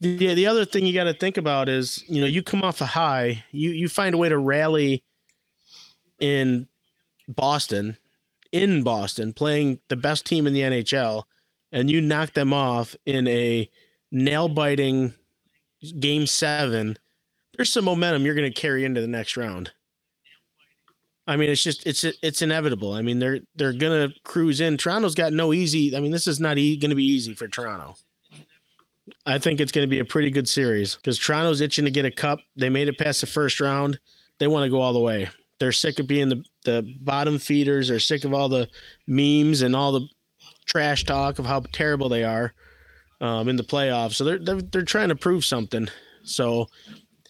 the 0.00 0.34
the 0.34 0.46
other 0.46 0.64
thing 0.64 0.86
you 0.86 0.94
got 0.94 1.04
to 1.04 1.14
think 1.14 1.36
about 1.36 1.68
is, 1.68 2.04
you 2.08 2.20
know, 2.20 2.26
you 2.26 2.42
come 2.42 2.62
off 2.62 2.80
a 2.80 2.86
high, 2.86 3.44
you 3.50 3.70
you 3.70 3.88
find 3.88 4.14
a 4.14 4.18
way 4.18 4.28
to 4.28 4.38
rally 4.38 5.02
in 6.20 6.68
Boston, 7.28 7.96
in 8.52 8.82
Boston, 8.82 9.32
playing 9.32 9.80
the 9.88 9.96
best 9.96 10.26
team 10.26 10.46
in 10.46 10.52
the 10.52 10.60
NHL, 10.60 11.24
and 11.72 11.90
you 11.90 12.00
knock 12.00 12.34
them 12.34 12.52
off 12.52 12.94
in 13.06 13.26
a 13.28 13.68
nail 14.10 14.48
biting 14.48 15.14
game 16.00 16.26
seven 16.26 16.96
there's 17.56 17.72
some 17.72 17.84
momentum 17.84 18.24
you're 18.24 18.34
going 18.34 18.52
to 18.52 18.60
carry 18.60 18.84
into 18.84 19.00
the 19.00 19.06
next 19.06 19.36
round. 19.36 19.72
I 21.26 21.36
mean, 21.36 21.48
it's 21.48 21.62
just 21.62 21.86
it's 21.86 22.04
it's 22.04 22.42
inevitable. 22.42 22.92
I 22.92 23.00
mean, 23.00 23.18
they're 23.18 23.40
they're 23.54 23.72
going 23.72 24.10
to 24.10 24.20
cruise 24.24 24.60
in. 24.60 24.76
Toronto's 24.76 25.14
got 25.14 25.32
no 25.32 25.54
easy. 25.54 25.96
I 25.96 26.00
mean, 26.00 26.10
this 26.10 26.26
is 26.26 26.38
not 26.38 26.58
e- 26.58 26.76
going 26.76 26.90
to 26.90 26.96
be 26.96 27.06
easy 27.06 27.34
for 27.34 27.48
Toronto. 27.48 27.96
I 29.26 29.38
think 29.38 29.60
it's 29.60 29.72
going 29.72 29.86
to 29.86 29.90
be 29.90 29.98
a 29.98 30.04
pretty 30.04 30.30
good 30.30 30.48
series 30.48 30.96
because 30.96 31.18
Toronto's 31.18 31.60
itching 31.60 31.84
to 31.84 31.90
get 31.90 32.04
a 32.04 32.10
cup. 32.10 32.40
They 32.56 32.70
made 32.70 32.88
it 32.88 32.98
past 32.98 33.20
the 33.20 33.26
first 33.26 33.60
round. 33.60 33.98
They 34.38 34.46
want 34.46 34.64
to 34.64 34.70
go 34.70 34.80
all 34.80 34.92
the 34.92 35.00
way. 35.00 35.28
They're 35.60 35.72
sick 35.72 35.98
of 35.98 36.06
being 36.06 36.28
the 36.28 36.44
the 36.64 36.94
bottom 37.00 37.38
feeders. 37.38 37.88
They're 37.88 38.00
sick 38.00 38.24
of 38.24 38.34
all 38.34 38.48
the 38.48 38.68
memes 39.06 39.62
and 39.62 39.76
all 39.76 39.92
the 39.92 40.08
trash 40.66 41.04
talk 41.04 41.38
of 41.38 41.46
how 41.46 41.60
terrible 41.72 42.08
they 42.08 42.24
are 42.24 42.54
um, 43.20 43.48
in 43.48 43.56
the 43.56 43.62
playoffs. 43.62 44.14
So 44.14 44.24
they're, 44.24 44.38
they're 44.38 44.62
they're 44.62 44.82
trying 44.82 45.10
to 45.10 45.16
prove 45.16 45.44
something. 45.44 45.88
So 46.24 46.66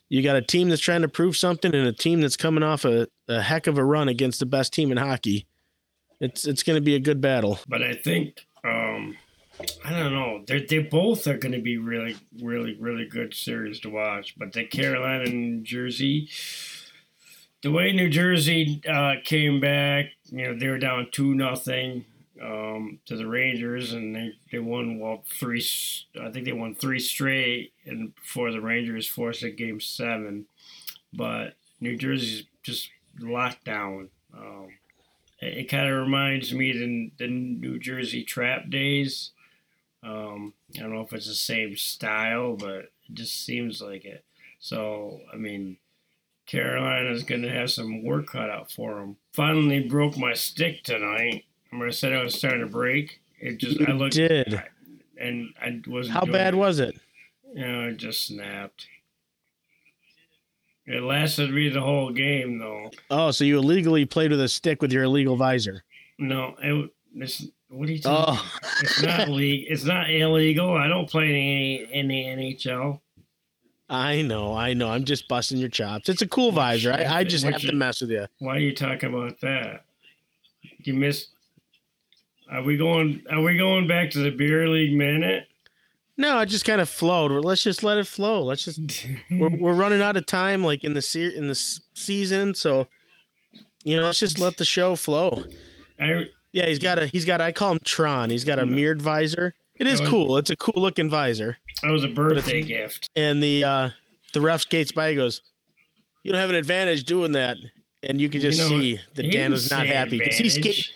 you 0.09 0.23
got 0.23 0.37
a 0.37 0.43
team 0.43 0.69
that's 0.69 0.81
trying 0.81 1.03
to 1.03 1.09
prove 1.09 1.37
something 1.37 1.75
and 1.75 1.87
a 1.87 1.93
team 1.93 2.21
that's 2.21 2.37
coming 2.37 2.63
off 2.63 2.85
a, 2.85 3.09
a 3.29 3.43
heck 3.43 3.67
of 3.67 3.79
a 3.79 3.85
run 3.85 4.09
against 4.09 4.39
the 4.39 4.47
best 4.47 4.73
team 4.73 4.93
in 4.93 4.97
hockey. 4.97 5.47
It's 6.21 6.47
it's 6.47 6.63
going 6.63 6.77
to 6.77 6.83
be 6.83 6.95
a 6.95 7.01
good 7.01 7.21
battle. 7.21 7.59
But 7.69 7.83
I 7.83 7.95
think 7.95 8.47
I 9.85 9.91
don't 9.91 10.13
know. 10.13 10.43
They 10.47 10.65
they 10.65 10.81
both 10.81 11.27
are 11.27 11.39
going 11.39 11.53
to 11.53 11.61
be 11.61 11.77
really 11.77 12.17
really 12.43 12.75
really 12.75 13.07
good 13.07 13.35
series 13.35 13.81
to 13.81 13.91
watch. 13.91 14.35
But 14.37 14.53
the 14.53 14.65
Carolina 14.65 15.25
and 15.25 15.65
Jersey, 15.65 16.29
the 17.63 17.71
way 17.71 17.93
New 17.93 18.09
Jersey 18.09 18.83
uh, 18.89 19.15
came 19.25 19.61
back, 19.61 20.07
you 20.27 20.45
know, 20.45 20.59
they 20.59 20.69
were 20.69 20.79
down 20.79 21.09
two 21.13 21.35
nothing 21.35 22.05
um, 22.43 22.99
to 23.07 23.17
the 23.17 23.27
Rangers, 23.27 23.93
and 23.93 24.15
they, 24.15 24.33
they 24.51 24.59
won 24.59 24.99
well 24.99 25.23
three. 25.39 25.65
I 26.21 26.31
think 26.31 26.47
they 26.47 26.53
won 26.53 26.75
three 26.75 26.99
straight, 26.99 27.73
and 27.87 28.15
before 28.15 28.51
the 28.51 28.61
Rangers 28.61 29.07
forced 29.07 29.43
a 29.43 29.51
game 29.51 29.81
seven, 29.81 30.47
but 31.13 31.55
New 31.81 31.97
Jersey's 31.97 32.45
just 32.63 32.91
locked 33.21 33.65
down. 33.65 34.09
Um, 34.37 34.69
it, 35.41 35.59
it 35.59 35.65
kind 35.65 35.89
of 35.89 35.97
reminds 35.97 36.53
me 36.53 36.71
of 36.71 36.79
the, 36.79 37.13
the 37.19 37.29
New 37.29 37.79
Jersey 37.79 38.25
Trap 38.25 38.69
days. 38.69 39.31
Um, 40.05 40.53
I 40.77 40.81
don't 40.81 40.93
know 40.93 41.01
if 41.01 41.13
it's 41.13 41.27
the 41.29 41.35
same 41.35 41.77
style, 41.77 42.57
but 42.57 42.75
it 42.75 42.93
just 43.15 43.45
seems 43.45 43.81
like 43.81 44.05
it. 44.05 44.25
So 44.61 45.21
I 45.33 45.37
mean, 45.37 45.79
Carolina's 46.47 47.23
going 47.23 47.43
to 47.43 47.51
have 47.51 47.71
some 47.71 48.05
work 48.05 48.27
cut 48.29 48.51
out 48.51 48.71
for 48.71 48.97
them. 48.97 49.17
Finally 49.33 49.89
broke 49.89 50.17
my 50.17 50.35
stick 50.35 50.85
tonight 50.85 51.45
Remember 51.75 51.89
I 51.89 51.91
said 51.93 52.13
I 52.13 52.23
was 52.23 52.37
starting 52.37 52.61
to 52.61 52.67
break? 52.69 53.21
It 53.41 53.59
just 53.59 53.81
you 53.81 53.87
I 53.89 53.91
looked 53.91 54.15
did. 54.15 54.63
and 55.19 55.53
I 55.61 55.81
wasn't. 55.89 56.17
How 56.17 56.25
bad 56.25 56.55
it. 56.55 56.57
was 56.57 56.79
it? 56.79 56.95
You 57.53 57.67
know, 57.67 57.89
it 57.89 57.97
just 57.97 58.29
snapped. 58.29 58.87
It 60.87 61.03
lasted 61.03 61.51
me 61.51 61.71
the 61.71 61.81
whole 61.81 62.13
game 62.13 62.61
though. 62.61 62.93
Oh, 63.11 63.33
so 63.33 63.43
you 63.43 63.59
illegally 63.59 64.05
played 64.05 64.31
with 64.31 64.41
a 64.41 64.47
stick 64.47 64.83
with 64.83 64.93
your 64.93 65.03
illegal 65.03 65.35
visor? 65.35 65.83
No, 66.17 66.55
it, 66.63 66.91
it's 67.17 67.45
what 67.75 67.89
are 67.89 67.93
you 67.93 68.01
talking? 68.01 68.35
Oh, 68.39 68.59
It's 68.83 69.03
not 69.03 69.29
legal. 69.31 69.73
It's 69.73 69.85
not 69.85 70.11
illegal. 70.11 70.73
I 70.77 70.87
don't 70.89 71.09
play 71.09 71.25
in 71.29 71.35
any 71.35 71.77
in 71.93 72.09
the 72.09 72.25
NHL. 72.25 73.01
I 73.89 74.23
know, 74.23 74.55
I 74.55 74.73
know. 74.73 74.91
I'm 74.91 75.05
just 75.05 75.29
busting 75.29 75.59
your 75.59 75.69
chops. 75.69 76.09
It's 76.09 76.23
a 76.23 76.27
cool 76.27 76.53
visor. 76.53 76.93
I, 76.93 77.19
I 77.19 77.25
just 77.25 77.45
have 77.45 77.63
you- 77.63 77.71
to 77.71 77.77
mess 77.77 78.01
with 78.01 78.11
you. 78.11 78.27
Why 78.39 78.57
are 78.57 78.61
you 78.61 78.75
talking 78.75 79.13
about 79.15 79.41
that? 79.43 79.85
You 80.85 80.95
missed. 80.95 81.29
Are 82.51 82.63
we 82.63 82.77
going? 82.77 83.23
Are 83.31 83.43
we 83.43 83.57
going 83.59 83.87
back 83.87 84.11
to 84.13 84.19
the 84.19 84.31
beer 84.31 84.69
league 84.69 84.97
minute? 84.97 85.49
No, 86.17 86.37
I 86.37 86.45
just 86.45 86.65
kind 86.65 86.81
of 86.81 86.89
flowed. 86.89 87.33
Let's 87.45 87.63
just 87.65 87.83
let 87.83 87.99
it 87.99 88.07
flow. 88.07 88.43
Let's 88.43 88.65
just 88.65 88.81
we're, 89.31 89.49
we're 89.57 89.73
running 89.75 90.01
out 90.01 90.17
of 90.17 90.27
time, 90.27 90.63
like 90.63 90.85
in 90.85 90.95
the 90.95 91.03
se- 91.03 91.35
in 91.37 91.47
the 91.47 91.53
s- 91.53 91.81
season. 91.95 92.55
So, 92.55 92.87
you 93.83 93.97
know, 93.97 94.05
let's 94.05 94.21
just 94.21 94.39
let 94.39 94.57
the 94.59 94.65
show 94.65 94.95
flow. 94.97 95.45
I 96.01 96.27
Yeah, 96.55 96.67
he's 96.67 96.79
got 96.79 96.99
a 97.01 97.07
he's 97.09 97.25
got 97.25 97.41
I 97.41 97.51
call 97.51 97.73
him 97.73 97.81
Tron. 97.85 98.31
He's 98.31 98.45
got 98.45 98.59
a 98.61 98.65
mirrored 98.65 99.03
visor. 99.03 99.55
It 99.75 99.89
is 99.89 100.01
cool. 100.01 100.37
It's 100.37 100.51
a 100.51 100.57
cool 100.57 100.81
looking 100.81 101.11
visor. 101.11 101.59
that 101.83 101.91
was 101.91 102.05
a 102.05 102.09
birthday 102.09 102.63
gift. 102.63 103.11
And 103.17 103.43
the 103.43 103.65
uh 103.65 103.91
the 104.33 104.41
ref 104.41 104.61
skates 104.63 104.93
by. 104.93 105.11
He 105.11 105.17
goes, 105.17 105.43
"You 106.23 106.31
don't 106.31 106.41
have 106.41 106.51
an 106.51 106.57
advantage 106.57 107.03
doing 107.05 107.33
that." 107.33 107.57
And 108.05 108.21
you 108.21 108.29
can 108.29 108.41
just 108.41 108.59
You 108.59 108.65
know, 108.65 108.81
see 108.81 109.01
that 109.15 109.33
Dan 109.33 109.51
was 109.51 109.69
not 109.71 109.87
happy 109.87 110.19
because 110.19 110.37
he 110.37 110.47
advantage. 110.47 110.85
skate, 110.87 110.95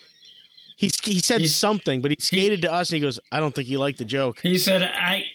he 0.77 1.11
he 1.11 1.19
said 1.19 1.41
He's- 1.41 1.55
something, 1.55 2.01
but 2.01 2.11
he 2.11 2.17
skated 2.21 2.61
to 2.61 2.71
us 2.71 2.89
and 2.89 2.95
he 2.95 3.01
goes, 3.01 3.19
"I 3.29 3.41
don't 3.41 3.53
think 3.53 3.67
he 3.67 3.75
liked 3.75 3.97
the 3.97 4.05
joke." 4.05 4.39
He 4.41 4.57
said, 4.57 4.81
"I." 4.83 5.25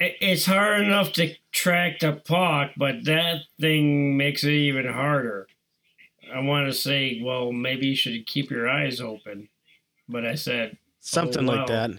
It's 0.00 0.46
hard 0.46 0.80
enough 0.82 1.12
to 1.12 1.36
track 1.52 2.00
the 2.00 2.14
puck, 2.14 2.72
but 2.76 3.04
that 3.04 3.42
thing 3.60 4.16
makes 4.16 4.42
it 4.42 4.50
even 4.50 4.88
harder. 4.92 5.46
I 6.34 6.40
want 6.40 6.66
to 6.66 6.72
say, 6.72 7.20
well, 7.22 7.52
maybe 7.52 7.86
you 7.86 7.94
should 7.94 8.26
keep 8.26 8.50
your 8.50 8.68
eyes 8.68 9.00
open, 9.00 9.48
but 10.12 10.26
I 10.26 10.34
said, 10.34 10.76
Something 11.00 11.46
wow. 11.46 11.56
like 11.56 11.66
that. 11.66 11.90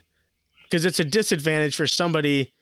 Because 0.64 0.86
it's 0.86 1.00
a 1.00 1.06
disadvantage 1.06 1.76
for 1.76 1.88
somebody 1.88 2.54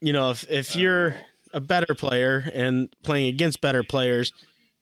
you 0.00 0.12
know, 0.12 0.30
if 0.30 0.48
if 0.50 0.76
uh, 0.76 0.78
you're 0.78 1.16
a 1.52 1.60
better 1.60 1.94
player 1.94 2.50
and 2.52 2.94
playing 3.02 3.28
against 3.28 3.60
better 3.60 3.82
players, 3.82 4.32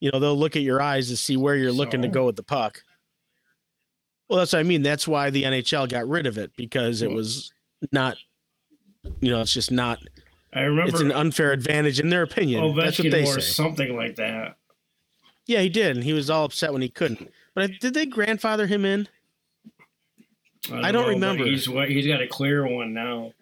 you 0.01 0.11
know, 0.13 0.19
they'll 0.19 0.37
look 0.37 0.57
at 0.57 0.63
your 0.63 0.81
eyes 0.81 1.09
to 1.09 1.17
see 1.17 1.37
where 1.37 1.57
you're 1.57 1.73
looking 1.73 2.03
to 2.03 2.09
go 2.09 2.27
with 2.27 2.37
the 2.37 2.43
puck. 2.43 2.83
Well, 4.29 4.39
that's 4.39 4.53
what 4.53 4.61
I 4.61 4.63
mean. 4.63 4.83
That's 4.83 5.07
why 5.07 5.31
the 5.31 5.45
NHL 5.45 5.89
got 5.89 6.09
rid 6.09 6.27
of 6.27 6.39
it 6.39 6.53
because 6.57 7.03
it 7.03 7.11
was 7.11 7.53
not, 7.93 8.17
you 9.21 9.31
know, 9.31 9.43
it's 9.43 9.53
just 9.53 9.71
not. 9.71 9.99
I 10.53 10.63
remember 10.63 10.91
It's 10.91 11.01
an 11.01 11.13
unfair 11.13 11.53
advantage 11.53 12.01
in 12.01 12.09
their 12.09 12.23
opinion. 12.23 12.63
Oh, 12.63 12.73
that's 12.73 12.99
what 12.99 13.11
they 13.11 13.25
or 13.25 13.41
say. 13.41 13.41
something 13.41 13.97
like 13.97 14.17
that. 14.17 14.57
Yeah, 15.47 15.61
he 15.61 15.69
did, 15.69 15.97
and 15.97 16.05
he 16.05 16.15
was 16.15 16.31
all 16.31 16.47
upset 16.47 16.73
when 16.73 16.81
he 16.81 16.89
couldn't. 16.89 17.31
But 17.55 17.71
did 17.81 17.93
they 17.93 18.07
grandfather 18.07 18.67
him 18.67 18.85
in? 18.85 19.09
I 20.73 20.93
don't 20.93 21.07
know, 21.07 21.09
remember. 21.09 21.45
He's 21.45 21.67
he's 21.67 22.07
got 22.07 22.23
a 22.23 22.27
clear 22.27 22.67
one 22.67 22.95
now. 22.95 23.33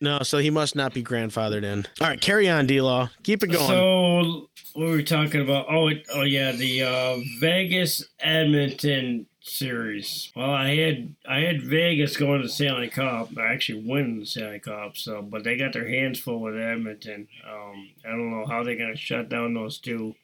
No, 0.00 0.20
so 0.22 0.38
he 0.38 0.50
must 0.50 0.76
not 0.76 0.94
be 0.94 1.02
grandfathered 1.02 1.64
in. 1.64 1.86
All 2.00 2.06
right, 2.06 2.20
carry 2.20 2.48
on, 2.48 2.66
D 2.66 2.80
Law. 2.80 3.10
Keep 3.24 3.44
it 3.44 3.48
going. 3.48 3.66
So 3.66 4.48
what 4.74 4.90
were 4.90 4.96
we 4.96 5.04
talking 5.04 5.40
about? 5.40 5.66
Oh, 5.68 5.88
it, 5.88 6.06
oh 6.14 6.22
yeah, 6.22 6.52
the 6.52 6.82
uh, 6.82 7.16
Vegas 7.40 8.04
Edmonton 8.20 9.26
series. 9.40 10.30
Well, 10.36 10.50
I 10.50 10.76
had 10.76 11.14
I 11.28 11.40
had 11.40 11.62
Vegas 11.62 12.16
going 12.16 12.40
to 12.42 12.46
the 12.46 12.52
Stanley 12.52 12.88
Cup. 12.88 13.30
I 13.36 13.52
actually 13.52 13.84
winning 13.88 14.20
the 14.20 14.26
Stanley 14.26 14.60
Cup. 14.60 14.96
So, 14.96 15.22
but 15.22 15.42
they 15.42 15.56
got 15.56 15.72
their 15.72 15.88
hands 15.88 16.20
full 16.20 16.40
with 16.40 16.56
Edmonton. 16.56 17.26
Um, 17.44 17.90
I 18.04 18.10
don't 18.10 18.30
know 18.30 18.46
how 18.46 18.62
they're 18.62 18.76
gonna 18.76 18.96
shut 18.96 19.28
down 19.28 19.54
those 19.54 19.78
two. 19.78 20.14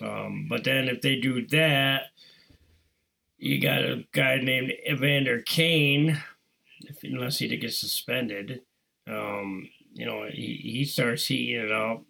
Um, 0.00 0.46
but 0.48 0.62
then 0.62 0.88
if 0.88 1.00
they 1.00 1.16
do 1.16 1.46
that, 1.48 2.10
you 3.38 3.60
got 3.60 3.82
a 3.82 4.04
guy 4.12 4.36
named 4.42 4.72
Evander 4.90 5.42
Kane. 5.42 6.20
If, 6.80 7.02
unless 7.04 7.38
he 7.38 7.54
gets 7.56 7.78
suspended, 7.78 8.60
um, 9.08 9.68
you 9.94 10.04
know 10.06 10.24
he, 10.30 10.60
he 10.62 10.84
starts 10.84 11.26
heating 11.26 11.62
it 11.64 11.72
up 11.72 12.02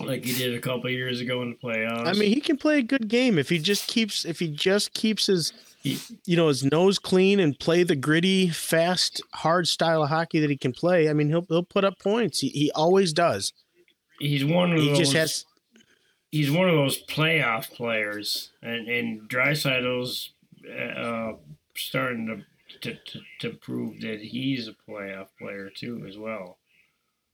like 0.00 0.24
he 0.24 0.32
did 0.32 0.54
a 0.54 0.60
couple 0.60 0.86
of 0.86 0.92
years 0.92 1.20
ago 1.20 1.42
in 1.42 1.50
the 1.50 1.56
playoffs. 1.68 2.06
I 2.06 2.12
mean, 2.14 2.32
he 2.32 2.40
can 2.40 2.56
play 2.56 2.78
a 2.78 2.82
good 2.82 3.08
game 3.08 3.38
if 3.38 3.48
he 3.48 3.58
just 3.58 3.86
keeps 3.88 4.24
if 4.24 4.38
he 4.38 4.48
just 4.48 4.94
keeps 4.94 5.26
his 5.26 5.52
He- 5.82 5.98
you 6.24 6.36
know 6.36 6.48
his 6.48 6.64
nose 6.64 6.98
clean 6.98 7.40
and 7.40 7.58
play 7.58 7.82
the 7.82 7.96
gritty, 7.96 8.48
fast, 8.48 9.20
hard 9.34 9.66
style 9.68 10.02
of 10.02 10.08
hockey 10.08 10.40
that 10.40 10.48
he 10.50 10.56
can 10.56 10.72
play. 10.72 11.10
I 11.10 11.12
mean, 11.12 11.28
he'll 11.28 11.44
he'll 11.48 11.64
put 11.64 11.84
up 11.84 11.98
points. 11.98 12.40
He 12.40 12.48
he 12.48 12.70
always 12.72 13.12
does. 13.12 13.52
he's 14.18 14.44
one 14.44 14.72
of 14.72 14.78
He 14.78 14.88
those. 14.88 14.98
just 14.98 15.12
has 15.14 15.44
he's 16.32 16.50
one 16.50 16.68
of 16.68 16.74
those 16.74 17.04
playoff 17.04 17.70
players, 17.70 18.50
and 18.62 18.88
and 18.88 19.28
Draisaitl's 19.28 20.32
uh, 20.68 21.34
starting 21.76 22.26
to, 22.26 22.80
to 22.80 22.98
to 23.04 23.20
to 23.40 23.50
prove 23.58 24.00
that 24.00 24.20
he's 24.20 24.68
a 24.68 24.74
playoff 24.90 25.28
player 25.38 25.70
too 25.74 26.04
as 26.08 26.18
well. 26.18 26.58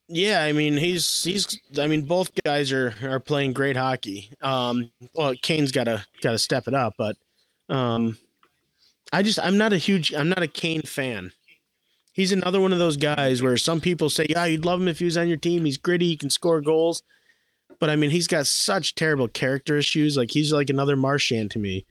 yeah. 0.08 0.42
I 0.42 0.52
mean, 0.52 0.76
he's 0.76 1.24
he's. 1.24 1.58
I 1.78 1.86
mean, 1.86 2.02
both 2.02 2.30
guys 2.44 2.72
are 2.72 2.94
are 3.02 3.20
playing 3.20 3.52
great 3.54 3.76
hockey. 3.76 4.30
Um, 4.42 4.90
well, 5.14 5.34
Kane's 5.42 5.72
got 5.72 5.84
to 5.84 6.04
got 6.22 6.32
to 6.32 6.38
step 6.38 6.68
it 6.68 6.74
up, 6.74 6.94
but 6.98 7.16
um, 7.68 8.18
I 9.12 9.22
just 9.22 9.38
I'm 9.40 9.58
not 9.58 9.72
a 9.72 9.78
huge 9.78 10.12
I'm 10.14 10.28
not 10.28 10.42
a 10.42 10.48
Kane 10.48 10.82
fan. 10.82 11.32
He's 12.12 12.32
another 12.32 12.60
one 12.60 12.72
of 12.72 12.80
those 12.80 12.96
guys 12.96 13.42
where 13.42 13.56
some 13.56 13.80
people 13.80 14.10
say, 14.10 14.26
yeah, 14.28 14.44
you'd 14.46 14.64
love 14.64 14.80
him 14.80 14.88
if 14.88 14.98
he 14.98 15.04
was 15.04 15.16
on 15.16 15.28
your 15.28 15.36
team. 15.36 15.64
He's 15.64 15.78
gritty, 15.78 16.08
he 16.08 16.16
can 16.16 16.30
score 16.30 16.60
goals. 16.60 17.04
But 17.80 17.90
I 17.90 17.96
mean, 17.96 18.10
he's 18.10 18.26
got 18.26 18.46
such 18.46 18.94
terrible 18.94 19.28
character 19.28 19.76
issues. 19.78 20.16
Like 20.16 20.30
he's 20.30 20.52
like 20.52 20.70
another 20.70 20.96
Marchand 20.96 21.50
to 21.52 21.58
me. 21.58 21.86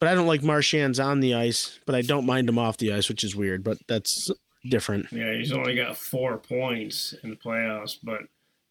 But 0.00 0.08
I 0.08 0.14
don't 0.16 0.26
like 0.26 0.42
Marchands 0.42 0.98
on 0.98 1.20
the 1.20 1.34
ice, 1.34 1.78
but 1.86 1.94
I 1.94 2.02
don't 2.02 2.26
mind 2.26 2.48
him 2.48 2.58
off 2.58 2.76
the 2.76 2.92
ice, 2.92 3.08
which 3.08 3.22
is 3.22 3.36
weird. 3.36 3.62
But 3.62 3.78
that's 3.86 4.32
different. 4.68 5.06
Yeah, 5.12 5.32
he's 5.34 5.52
only 5.52 5.76
got 5.76 5.96
four 5.96 6.38
points 6.38 7.14
in 7.22 7.30
the 7.30 7.36
playoffs, 7.36 7.98
but 8.02 8.22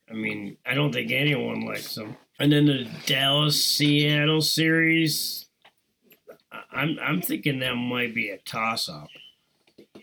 I 0.10 0.14
mean, 0.14 0.58
I 0.66 0.74
don't 0.74 0.92
think 0.92 1.12
anyone 1.12 1.66
likes 1.66 1.96
him. 1.96 2.18
And 2.40 2.52
then 2.52 2.66
the 2.66 2.90
Dallas 3.06 3.64
Seattle 3.64 4.42
series, 4.42 5.46
I'm 6.72 6.98
I'm 7.02 7.22
thinking 7.22 7.60
that 7.60 7.76
might 7.76 8.14
be 8.14 8.30
a 8.30 8.38
toss 8.40 8.90
up. 8.90 9.08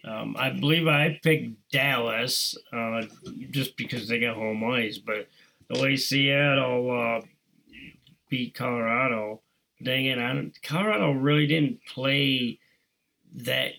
Um, 0.04 0.36
I 0.38 0.50
believe 0.50 0.86
I 0.86 1.20
picked 1.22 1.70
Dallas 1.70 2.56
uh, 2.72 3.02
just 3.50 3.76
because 3.76 4.08
they 4.08 4.20
got 4.20 4.36
home 4.36 4.64
ice, 4.64 4.96
but 4.96 5.28
the 5.70 5.80
way 5.80 5.96
Seattle 5.96 6.90
uh, 6.90 7.26
beat 8.28 8.54
Colorado, 8.54 9.42
dang 9.82 10.06
it, 10.06 10.18
I 10.18 10.32
don't, 10.32 10.62
Colorado 10.62 11.12
really 11.12 11.46
didn't 11.46 11.80
play 11.86 12.58
that. 13.36 13.72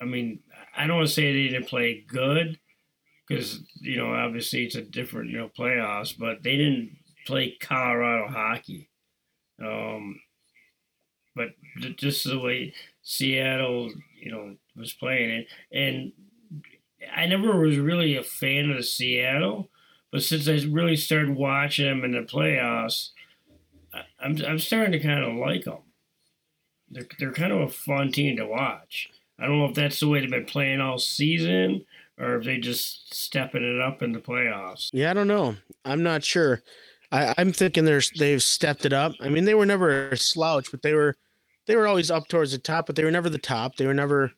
I 0.00 0.04
mean, 0.04 0.40
I 0.76 0.86
don't 0.86 0.96
want 0.96 1.08
to 1.08 1.14
say 1.14 1.32
they 1.32 1.48
didn't 1.48 1.68
play 1.68 2.04
good 2.06 2.58
because 3.26 3.60
you 3.80 3.96
know 3.96 4.12
obviously 4.14 4.64
it's 4.64 4.76
a 4.76 4.82
different 4.82 5.30
you 5.30 5.38
know 5.38 5.50
playoffs, 5.56 6.16
but 6.18 6.42
they 6.42 6.56
didn't 6.56 6.96
play 7.26 7.56
Colorado 7.60 8.28
hockey. 8.28 8.90
Um, 9.62 10.20
but 11.34 11.48
j- 11.78 11.94
just 11.94 12.24
the 12.24 12.38
way 12.38 12.72
Seattle, 13.02 13.92
you 14.20 14.30
know, 14.30 14.56
was 14.76 14.92
playing 14.92 15.30
it, 15.30 15.46
and 15.72 16.12
I 17.14 17.26
never 17.26 17.58
was 17.60 17.78
really 17.78 18.16
a 18.16 18.22
fan 18.22 18.70
of 18.70 18.84
Seattle, 18.84 19.70
but 20.16 20.22
since 20.22 20.48
I 20.48 20.66
really 20.70 20.96
started 20.96 21.36
watching 21.36 21.84
them 21.84 22.02
in 22.02 22.12
the 22.12 22.22
playoffs, 22.22 23.10
I'm 24.18 24.42
I'm 24.48 24.58
starting 24.58 24.92
to 24.92 24.98
kind 24.98 25.22
of 25.22 25.34
like 25.34 25.64
them. 25.64 25.80
They're 26.90 27.06
they're 27.18 27.32
kind 27.34 27.52
of 27.52 27.60
a 27.60 27.68
fun 27.68 28.12
team 28.12 28.38
to 28.38 28.46
watch. 28.46 29.10
I 29.38 29.44
don't 29.44 29.58
know 29.58 29.66
if 29.66 29.74
that's 29.74 30.00
the 30.00 30.08
way 30.08 30.20
they've 30.20 30.30
been 30.30 30.46
playing 30.46 30.80
all 30.80 30.96
season 30.96 31.84
or 32.18 32.36
if 32.36 32.46
they 32.46 32.56
just 32.56 33.14
stepping 33.14 33.62
it 33.62 33.78
up 33.78 34.00
in 34.00 34.12
the 34.12 34.18
playoffs. 34.18 34.88
Yeah, 34.94 35.10
I 35.10 35.12
don't 35.12 35.28
know. 35.28 35.54
I'm 35.84 36.02
not 36.02 36.24
sure. 36.24 36.62
I, 37.12 37.34
I'm 37.36 37.52
thinking 37.52 37.84
there's 37.84 38.10
they've 38.12 38.42
stepped 38.42 38.86
it 38.86 38.94
up. 38.94 39.12
I 39.20 39.28
mean, 39.28 39.44
they 39.44 39.54
were 39.54 39.66
never 39.66 40.08
a 40.08 40.16
slouch, 40.16 40.70
but 40.70 40.80
they 40.80 40.94
were 40.94 41.14
they 41.66 41.76
were 41.76 41.86
always 41.86 42.10
up 42.10 42.28
towards 42.28 42.52
the 42.52 42.58
top, 42.58 42.86
but 42.86 42.96
they 42.96 43.04
were 43.04 43.10
never 43.10 43.28
the 43.28 43.36
top. 43.36 43.76
They 43.76 43.86
were 43.86 43.92
never. 43.92 44.32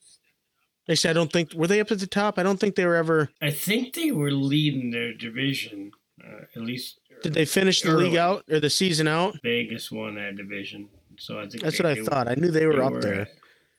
Actually, 0.91 1.11
I 1.11 1.13
don't 1.15 1.33
think 1.33 1.53
were 1.55 1.67
they 1.67 1.81
up 1.81 1.91
at 1.91 1.99
the 2.01 2.07
top. 2.07 2.39
I 2.39 2.43
don't 2.43 2.59
think 2.59 2.75
they 2.77 2.87
were 2.87 2.97
ever. 2.97 3.31
I 3.43 3.51
think 3.51 3.95
they 3.95 4.11
were 4.11 4.31
leading 4.31 4.91
their 4.91 5.13
division, 5.13 5.93
uh, 6.25 6.43
at 6.57 6.63
least. 6.63 6.99
Did 7.23 7.35
they 7.35 7.45
finish 7.45 7.83
the 7.83 7.93
league 7.93 8.17
out 8.17 8.45
or 8.51 8.61
the 8.61 8.71
season 8.71 9.09
out? 9.09 9.39
Vegas 9.43 9.91
won 9.91 10.15
that 10.15 10.37
division, 10.37 10.89
so 11.19 11.39
I 11.39 11.49
think 11.49 11.63
That's 11.63 11.79
they- 11.79 11.83
what 11.85 11.91
I 11.91 11.95
they 11.95 12.05
thought. 12.05 12.29
I 12.29 12.35
knew 12.37 12.51
they 12.51 12.67
were 12.67 12.83
up 12.83 13.01
there. 13.01 13.29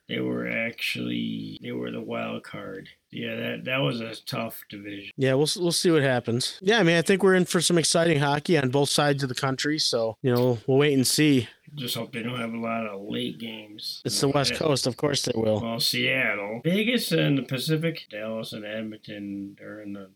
They 0.09 0.19
were 0.19 0.47
actually 0.49 1.59
they 1.61 1.71
were 1.71 1.91
the 1.91 2.01
wild 2.01 2.43
card. 2.43 2.89
Yeah, 3.11 3.35
that 3.35 3.65
that 3.65 3.77
was 3.77 4.01
a 4.01 4.15
tough 4.25 4.63
division. 4.69 5.11
Yeah, 5.17 5.35
we'll 5.35 5.47
we'll 5.57 5.71
see 5.71 5.91
what 5.91 6.01
happens. 6.01 6.57
Yeah, 6.61 6.79
I 6.79 6.83
mean, 6.83 6.97
I 6.97 7.01
think 7.03 7.21
we're 7.23 7.35
in 7.35 7.45
for 7.45 7.61
some 7.61 7.77
exciting 7.77 8.19
hockey 8.19 8.57
on 8.57 8.69
both 8.69 8.89
sides 8.89 9.21
of 9.23 9.29
the 9.29 9.35
country. 9.35 9.77
So 9.79 10.17
you 10.21 10.33
know, 10.33 10.57
we'll 10.67 10.77
wait 10.79 10.93
and 10.93 11.05
see. 11.07 11.47
Just 11.75 11.95
hope 11.95 12.11
they 12.11 12.23
don't 12.23 12.39
have 12.39 12.53
a 12.53 12.59
lot 12.59 12.85
of 12.87 13.01
late 13.01 13.39
games. 13.39 14.01
It's 14.05 14.19
the 14.19 14.29
West 14.29 14.55
Coast, 14.55 14.87
of 14.87 14.97
course 14.97 15.23
they 15.23 15.33
will. 15.35 15.61
Well, 15.61 15.79
Seattle, 15.79 16.61
Vegas, 16.63 17.11
and 17.11 17.37
the 17.37 17.43
Pacific. 17.43 18.07
Dallas 18.09 18.53
and 18.53 18.65
Edmonton 18.65 19.57
are 19.61 19.81
in 19.81 19.93
the. 19.93 20.09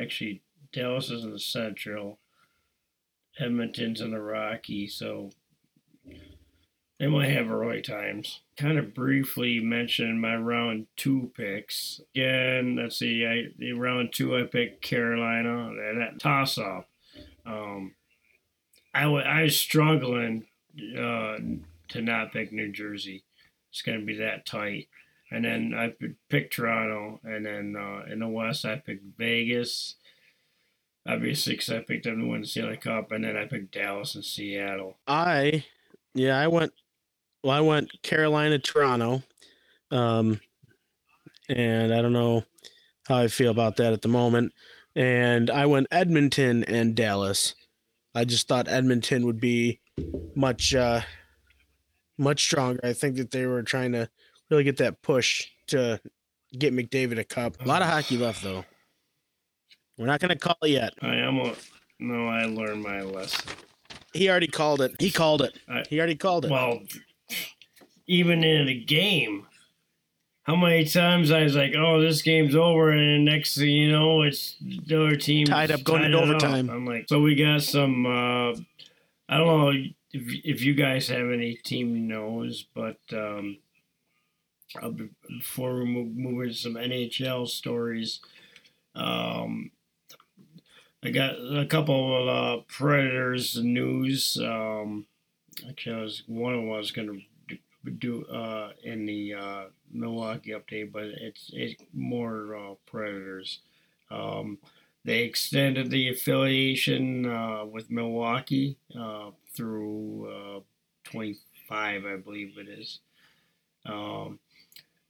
Actually, 0.00 0.42
Dallas 0.72 1.10
is 1.10 1.24
in 1.24 1.32
the 1.32 1.38
Central. 1.38 2.18
Edmonton's 3.38 4.00
in 4.00 4.10
the 4.10 4.20
Rocky, 4.20 4.88
so 4.88 5.30
they 6.98 7.06
might 7.06 7.30
have 7.30 7.50
early 7.50 7.80
times. 7.80 8.40
Kind 8.56 8.78
of 8.78 8.94
briefly 8.94 9.60
mention 9.60 10.20
my 10.20 10.36
round 10.36 10.86
two 10.96 11.30
picks. 11.36 12.00
Again, 12.14 12.76
let's 12.76 12.98
see. 12.98 13.24
I 13.24 13.54
the 13.56 13.72
round 13.72 14.12
two 14.12 14.36
I 14.36 14.42
picked 14.42 14.82
Carolina. 14.82 15.70
That 15.98 16.18
toss 16.18 16.58
up. 16.58 16.88
Um, 17.46 17.94
I 18.92 19.06
was 19.06 19.56
struggling 19.56 20.46
uh, 20.98 21.38
to 21.88 22.02
not 22.02 22.32
pick 22.32 22.52
New 22.52 22.70
Jersey. 22.70 23.24
It's 23.70 23.82
going 23.82 24.00
to 24.00 24.06
be 24.06 24.16
that 24.16 24.46
tight. 24.46 24.88
And 25.30 25.44
then 25.44 25.74
I 25.76 25.92
picked 26.30 26.54
Toronto, 26.54 27.20
and 27.22 27.44
then 27.44 27.76
uh, 27.76 28.10
in 28.10 28.20
the 28.20 28.28
West 28.28 28.64
I 28.64 28.76
picked 28.76 29.18
Vegas. 29.18 29.96
Obviously, 31.06 31.54
because 31.54 31.70
I 31.70 31.80
picked 31.80 32.04
them 32.04 32.20
to 32.20 32.26
win 32.26 32.42
the 32.42 32.46
Stanley 32.46 32.76
Cup, 32.76 33.12
and 33.12 33.24
then 33.24 33.36
I 33.36 33.46
picked 33.46 33.72
Dallas 33.72 34.14
and 34.14 34.24
Seattle. 34.24 34.96
I, 35.06 35.64
yeah, 36.14 36.38
I 36.38 36.48
went. 36.48 36.72
Well, 37.42 37.56
I 37.56 37.60
went 37.60 38.02
Carolina, 38.02 38.58
Toronto, 38.58 39.22
um, 39.90 40.40
and 41.48 41.94
I 41.94 42.02
don't 42.02 42.12
know 42.12 42.44
how 43.06 43.18
I 43.18 43.28
feel 43.28 43.50
about 43.50 43.76
that 43.76 43.92
at 43.92 44.02
the 44.02 44.08
moment. 44.08 44.52
And 44.96 45.50
I 45.50 45.66
went 45.66 45.86
Edmonton 45.90 46.64
and 46.64 46.94
Dallas. 46.94 47.54
I 48.14 48.24
just 48.24 48.48
thought 48.48 48.68
Edmonton 48.68 49.24
would 49.26 49.40
be 49.40 49.80
much, 50.34 50.74
uh, 50.74 51.00
much 52.16 52.42
stronger. 52.44 52.80
I 52.82 52.92
think 52.92 53.16
that 53.16 53.30
they 53.30 53.46
were 53.46 53.62
trying 53.62 53.92
to 53.92 54.08
really 54.50 54.64
get 54.64 54.76
that 54.78 55.02
push 55.02 55.46
to 55.68 56.00
get 56.58 56.72
McDavid 56.74 57.18
a 57.18 57.24
cup. 57.24 57.56
A 57.62 57.68
lot 57.68 57.82
of 57.82 57.88
hockey 57.88 58.16
left 58.16 58.42
though. 58.42 58.64
We're 59.96 60.06
not 60.06 60.20
going 60.20 60.30
to 60.30 60.36
call 60.38 60.56
it 60.62 60.70
yet. 60.70 60.92
I 61.02 61.16
am 61.16 61.38
a 61.38 61.54
no. 61.98 62.28
I 62.28 62.44
learned 62.44 62.82
my 62.82 63.02
lesson. 63.02 63.50
He 64.14 64.30
already 64.30 64.46
called 64.46 64.80
it. 64.80 64.94
He 65.00 65.10
called 65.10 65.42
it. 65.42 65.58
I- 65.68 65.82
He 65.90 65.98
already 65.98 66.14
called 66.14 66.44
it. 66.44 66.50
Well, 66.50 66.80
even 68.06 68.42
in 68.44 68.68
a 68.68 68.74
game, 68.74 69.46
how 70.44 70.56
many 70.56 70.84
times 70.86 71.30
I 71.30 71.42
was 71.42 71.54
like, 71.56 71.74
"Oh, 71.76 72.00
this 72.00 72.22
game's 72.22 72.54
over," 72.54 72.90
and 72.90 73.24
next 73.24 73.56
thing 73.58 73.68
you 73.68 73.90
know, 73.90 74.22
it's 74.22 74.56
the 74.60 74.96
other 75.04 75.16
team 75.16 75.46
Tied 75.46 75.70
up 75.70 75.82
going 75.84 76.04
into 76.04 76.16
it 76.18 76.22
up. 76.22 76.28
overtime. 76.28 76.70
I'm 76.70 76.86
like, 76.86 77.06
so 77.08 77.20
we 77.20 77.34
got 77.34 77.62
some. 77.62 78.06
Uh, 78.06 78.54
I 79.28 79.36
don't 79.36 79.46
know 79.46 79.70
if 80.12 80.44
if 80.44 80.62
you 80.62 80.74
guys 80.74 81.08
have 81.08 81.30
any 81.30 81.54
team 81.54 82.08
knows, 82.08 82.64
but 82.74 82.98
um, 83.12 83.58
be- 84.96 85.10
before 85.28 85.74
we 85.76 85.84
move, 85.84 86.16
move 86.16 86.42
into 86.44 86.54
some 86.54 86.74
NHL 86.74 87.46
stories, 87.46 88.20
um, 88.94 89.70
I 91.02 91.10
got 91.10 91.34
a 91.34 91.66
couple 91.66 92.28
of 92.28 92.28
uh, 92.28 92.62
Predators 92.68 93.56
news. 93.56 94.38
Um, 94.42 95.06
actually, 95.68 95.96
I 95.96 96.02
was 96.02 96.22
one 96.26 96.54
of 96.54 96.60
them 96.60 96.72
I 96.72 96.78
was 96.78 96.90
going 96.90 97.24
to 97.50 97.90
do 97.90 98.24
uh, 98.26 98.70
in 98.82 99.06
the 99.06 99.34
uh, 99.34 99.64
Milwaukee 99.92 100.50
update, 100.50 100.90
but 100.92 101.04
it's 101.04 101.50
it's 101.52 101.82
more 101.92 102.56
uh, 102.56 102.74
Predators. 102.86 103.60
Um, 104.10 104.58
they 105.04 105.22
extended 105.22 105.90
the 105.90 106.10
affiliation 106.10 107.26
uh, 107.26 107.64
with 107.64 107.90
Milwaukee 107.90 108.78
uh, 108.98 109.30
through 109.54 110.28
uh, 110.30 110.60
25, 111.04 112.04
I 112.04 112.16
believe 112.16 112.58
it 112.58 112.68
is. 112.68 113.00
Um, 113.86 114.38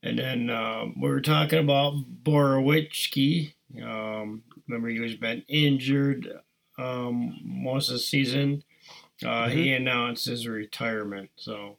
and 0.02 0.18
then 0.18 0.50
um, 0.50 1.00
we 1.00 1.08
were 1.08 1.20
talking 1.20 1.58
about 1.58 1.94
Borowiecki. 2.22 3.52
Um, 3.82 4.42
remember, 4.68 4.88
he 4.88 5.00
was 5.00 5.16
been 5.16 5.44
injured 5.48 6.28
um, 6.78 7.38
most 7.42 7.88
of 7.88 7.94
the 7.94 7.98
season. 8.00 8.62
Uh, 9.24 9.48
He 9.48 9.72
announced 9.72 10.26
his 10.26 10.46
retirement, 10.46 11.30
so 11.36 11.76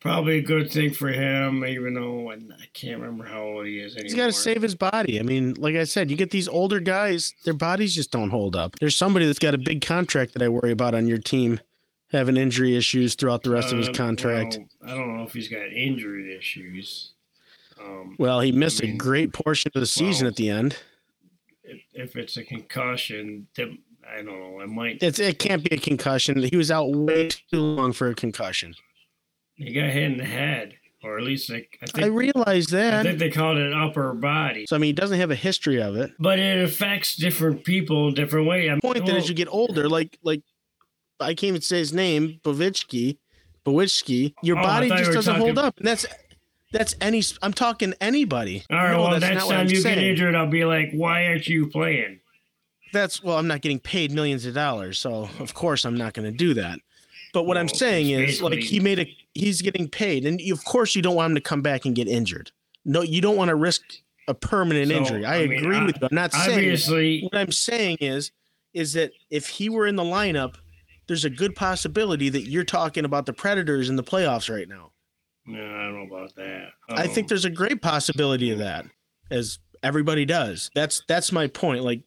probably 0.00 0.38
a 0.38 0.42
good 0.42 0.70
thing 0.70 0.92
for 0.92 1.08
him. 1.08 1.64
Even 1.64 1.94
though 1.94 2.30
I 2.32 2.38
can't 2.74 3.00
remember 3.00 3.24
how 3.24 3.42
old 3.42 3.66
he 3.66 3.78
is 3.80 3.94
anymore. 3.94 4.04
He's 4.04 4.14
got 4.14 4.26
to 4.26 4.32
save 4.32 4.62
his 4.62 4.74
body. 4.74 5.20
I 5.20 5.22
mean, 5.22 5.54
like 5.54 5.76
I 5.76 5.84
said, 5.84 6.10
you 6.10 6.16
get 6.16 6.30
these 6.30 6.48
older 6.48 6.80
guys, 6.80 7.34
their 7.44 7.54
bodies 7.54 7.94
just 7.94 8.10
don't 8.10 8.30
hold 8.30 8.56
up. 8.56 8.78
There's 8.80 8.96
somebody 8.96 9.26
that's 9.26 9.38
got 9.38 9.54
a 9.54 9.58
big 9.58 9.82
contract 9.82 10.32
that 10.34 10.42
I 10.42 10.48
worry 10.48 10.72
about 10.72 10.94
on 10.94 11.06
your 11.06 11.18
team 11.18 11.60
having 12.12 12.36
injury 12.36 12.76
issues 12.76 13.14
throughout 13.14 13.42
the 13.44 13.50
rest 13.50 13.70
of 13.72 13.78
his 13.78 13.88
Uh, 13.88 13.92
contract. 13.92 14.58
well, 14.80 14.92
I 14.92 14.96
don't 14.96 15.16
know 15.16 15.22
if 15.22 15.32
he's 15.32 15.48
got 15.48 15.72
injury 15.72 16.36
issues. 16.36 17.12
Um, 17.80 18.16
Well, 18.18 18.40
he 18.40 18.50
missed 18.52 18.82
I 18.82 18.86
mean, 18.86 18.94
a 18.96 18.98
great 18.98 19.32
portion 19.32 19.70
of 19.74 19.80
the 19.80 19.86
season 19.86 20.24
well, 20.24 20.30
at 20.30 20.36
the 20.36 20.50
end. 20.50 20.76
if, 21.62 21.80
if 21.94 22.16
it's 22.16 22.36
a 22.36 22.42
concussion, 22.44 23.46
that 23.56 23.68
I 24.08 24.16
don't 24.22 24.26
know. 24.26 24.60
It 24.60 24.68
might. 24.68 25.02
It's 25.02 25.20
it 25.20 25.38
can't 25.38 25.62
be 25.62 25.76
a 25.76 25.78
concussion. 25.78 26.42
He 26.42 26.56
was 26.56 26.70
out 26.70 26.90
way 26.90 27.28
too 27.28 27.60
long 27.60 27.92
for 27.92 28.08
a 28.08 28.14
concussion. 28.14 28.74
He 29.60 29.72
got 29.74 29.90
hit 29.90 30.04
in 30.04 30.16
the 30.16 30.24
head, 30.24 30.74
or 31.04 31.18
at 31.18 31.24
least 31.24 31.50
I 31.50 31.66
I 31.82 31.86
think. 31.86 32.14
realize 32.16 32.72
I 32.72 32.76
that. 32.78 32.94
I 32.94 33.02
think 33.02 33.18
they 33.18 33.30
called 33.30 33.58
it 33.58 33.72
upper 33.72 34.14
body, 34.14 34.64
So 34.66 34.74
I 34.76 34.78
mean, 34.78 34.88
he 34.88 34.92
doesn't 34.94 35.18
have 35.20 35.30
a 35.30 35.34
history 35.36 35.80
of 35.82 35.96
it. 35.96 36.12
but 36.18 36.38
it 36.38 36.64
affects 36.64 37.14
different 37.16 37.64
people 37.64 38.08
in 38.08 38.14
different 38.14 38.46
way. 38.46 38.68
I 38.68 38.72
mean, 38.72 38.80
Point 38.80 39.04
that 39.06 39.14
as 39.16 39.28
you 39.28 39.34
get 39.34 39.48
older, 39.48 39.88
like 39.88 40.18
like 40.22 40.42
I 41.20 41.34
can't 41.34 41.44
even 41.50 41.60
say 41.60 41.78
his 41.78 41.92
name, 41.92 42.40
Bovitsky, 42.42 43.18
Bowitsky, 43.66 44.32
your 44.42 44.58
Oh, 44.58 44.62
body 44.62 44.88
just 44.88 45.12
doesn't 45.12 45.34
talking- 45.34 45.40
hold 45.42 45.58
up, 45.58 45.76
and 45.78 45.86
that's 45.86 46.06
that's 46.72 46.94
any. 47.00 47.22
I'm 47.42 47.52
talking 47.52 47.92
anybody. 48.00 48.62
all 48.70 48.76
right, 48.78 48.92
No, 48.92 49.02
well, 49.02 49.20
next 49.20 49.46
time 49.46 49.58
I'm 49.60 49.68
you 49.68 49.76
saying. 49.76 49.96
get 49.96 50.04
injured, 50.04 50.34
I'll 50.34 50.46
be 50.46 50.64
like, 50.64 50.92
"Why 50.92 51.26
aren't 51.26 51.46
you 51.48 51.66
playing?" 51.68 52.20
that's 52.92 53.22
well, 53.22 53.36
I'm 53.38 53.46
not 53.46 53.60
getting 53.60 53.78
paid 53.78 54.10
millions 54.12 54.46
of 54.46 54.54
dollars, 54.54 54.98
so 54.98 55.28
of 55.38 55.52
course 55.54 55.84
I'm 55.84 55.96
not 55.96 56.14
going 56.14 56.30
to 56.30 56.36
do 56.36 56.54
that. 56.54 56.78
But 57.32 57.44
what 57.44 57.56
I'm 57.56 57.68
saying 57.68 58.10
is, 58.10 58.42
like, 58.42 58.58
he 58.60 58.80
made 58.80 58.98
a 58.98 59.16
he's 59.34 59.62
getting 59.62 59.88
paid, 59.88 60.26
and 60.26 60.40
of 60.50 60.64
course 60.64 60.94
you 60.96 61.02
don't 61.02 61.14
want 61.14 61.30
him 61.30 61.34
to 61.36 61.40
come 61.40 61.62
back 61.62 61.84
and 61.84 61.94
get 61.94 62.08
injured. 62.08 62.50
No, 62.84 63.02
you 63.02 63.20
don't 63.20 63.36
want 63.36 63.50
to 63.50 63.54
risk 63.54 63.82
a 64.28 64.34
permanent 64.34 64.90
So, 64.90 64.96
injury. 64.96 65.24
I, 65.24 65.36
I 65.42 65.46
mean, 65.46 65.58
agree 65.58 65.76
I- 65.76 65.84
with 65.86 65.96
you. 66.00 66.08
I'm 66.10 66.14
not 66.14 66.32
saying 66.32 66.58
Obviously, 66.58 67.22
what 67.22 67.36
I'm 67.36 67.52
saying 67.52 67.98
is, 68.00 68.32
is 68.74 68.92
that 68.94 69.12
if 69.30 69.48
he 69.48 69.68
were 69.68 69.86
in 69.86 69.96
the 69.96 70.02
lineup, 70.02 70.56
there's 71.06 71.24
a 71.24 71.30
good 71.30 71.54
possibility 71.56 72.28
that 72.30 72.42
you're 72.42 72.64
talking 72.64 73.04
about 73.04 73.26
the 73.26 73.32
Predators 73.32 73.88
in 73.88 73.96
the 73.96 74.02
playoffs 74.04 74.52
right 74.52 74.68
now. 74.68 74.92
no, 75.46 75.58
I 75.60 75.84
don't 75.84 76.08
know 76.08 76.16
about 76.16 76.34
that. 76.36 76.68
I 76.88 77.06
think 77.06 77.24
Um, 77.24 77.28
there's 77.28 77.44
a 77.44 77.50
great 77.50 77.82
possibility 77.82 78.50
of 78.50 78.58
that, 78.58 78.86
as 79.30 79.58
everybody 79.82 80.24
does. 80.24 80.70
That's 80.74 81.02
that's 81.08 81.32
my 81.32 81.46
point. 81.48 81.82
Like, 81.84 82.02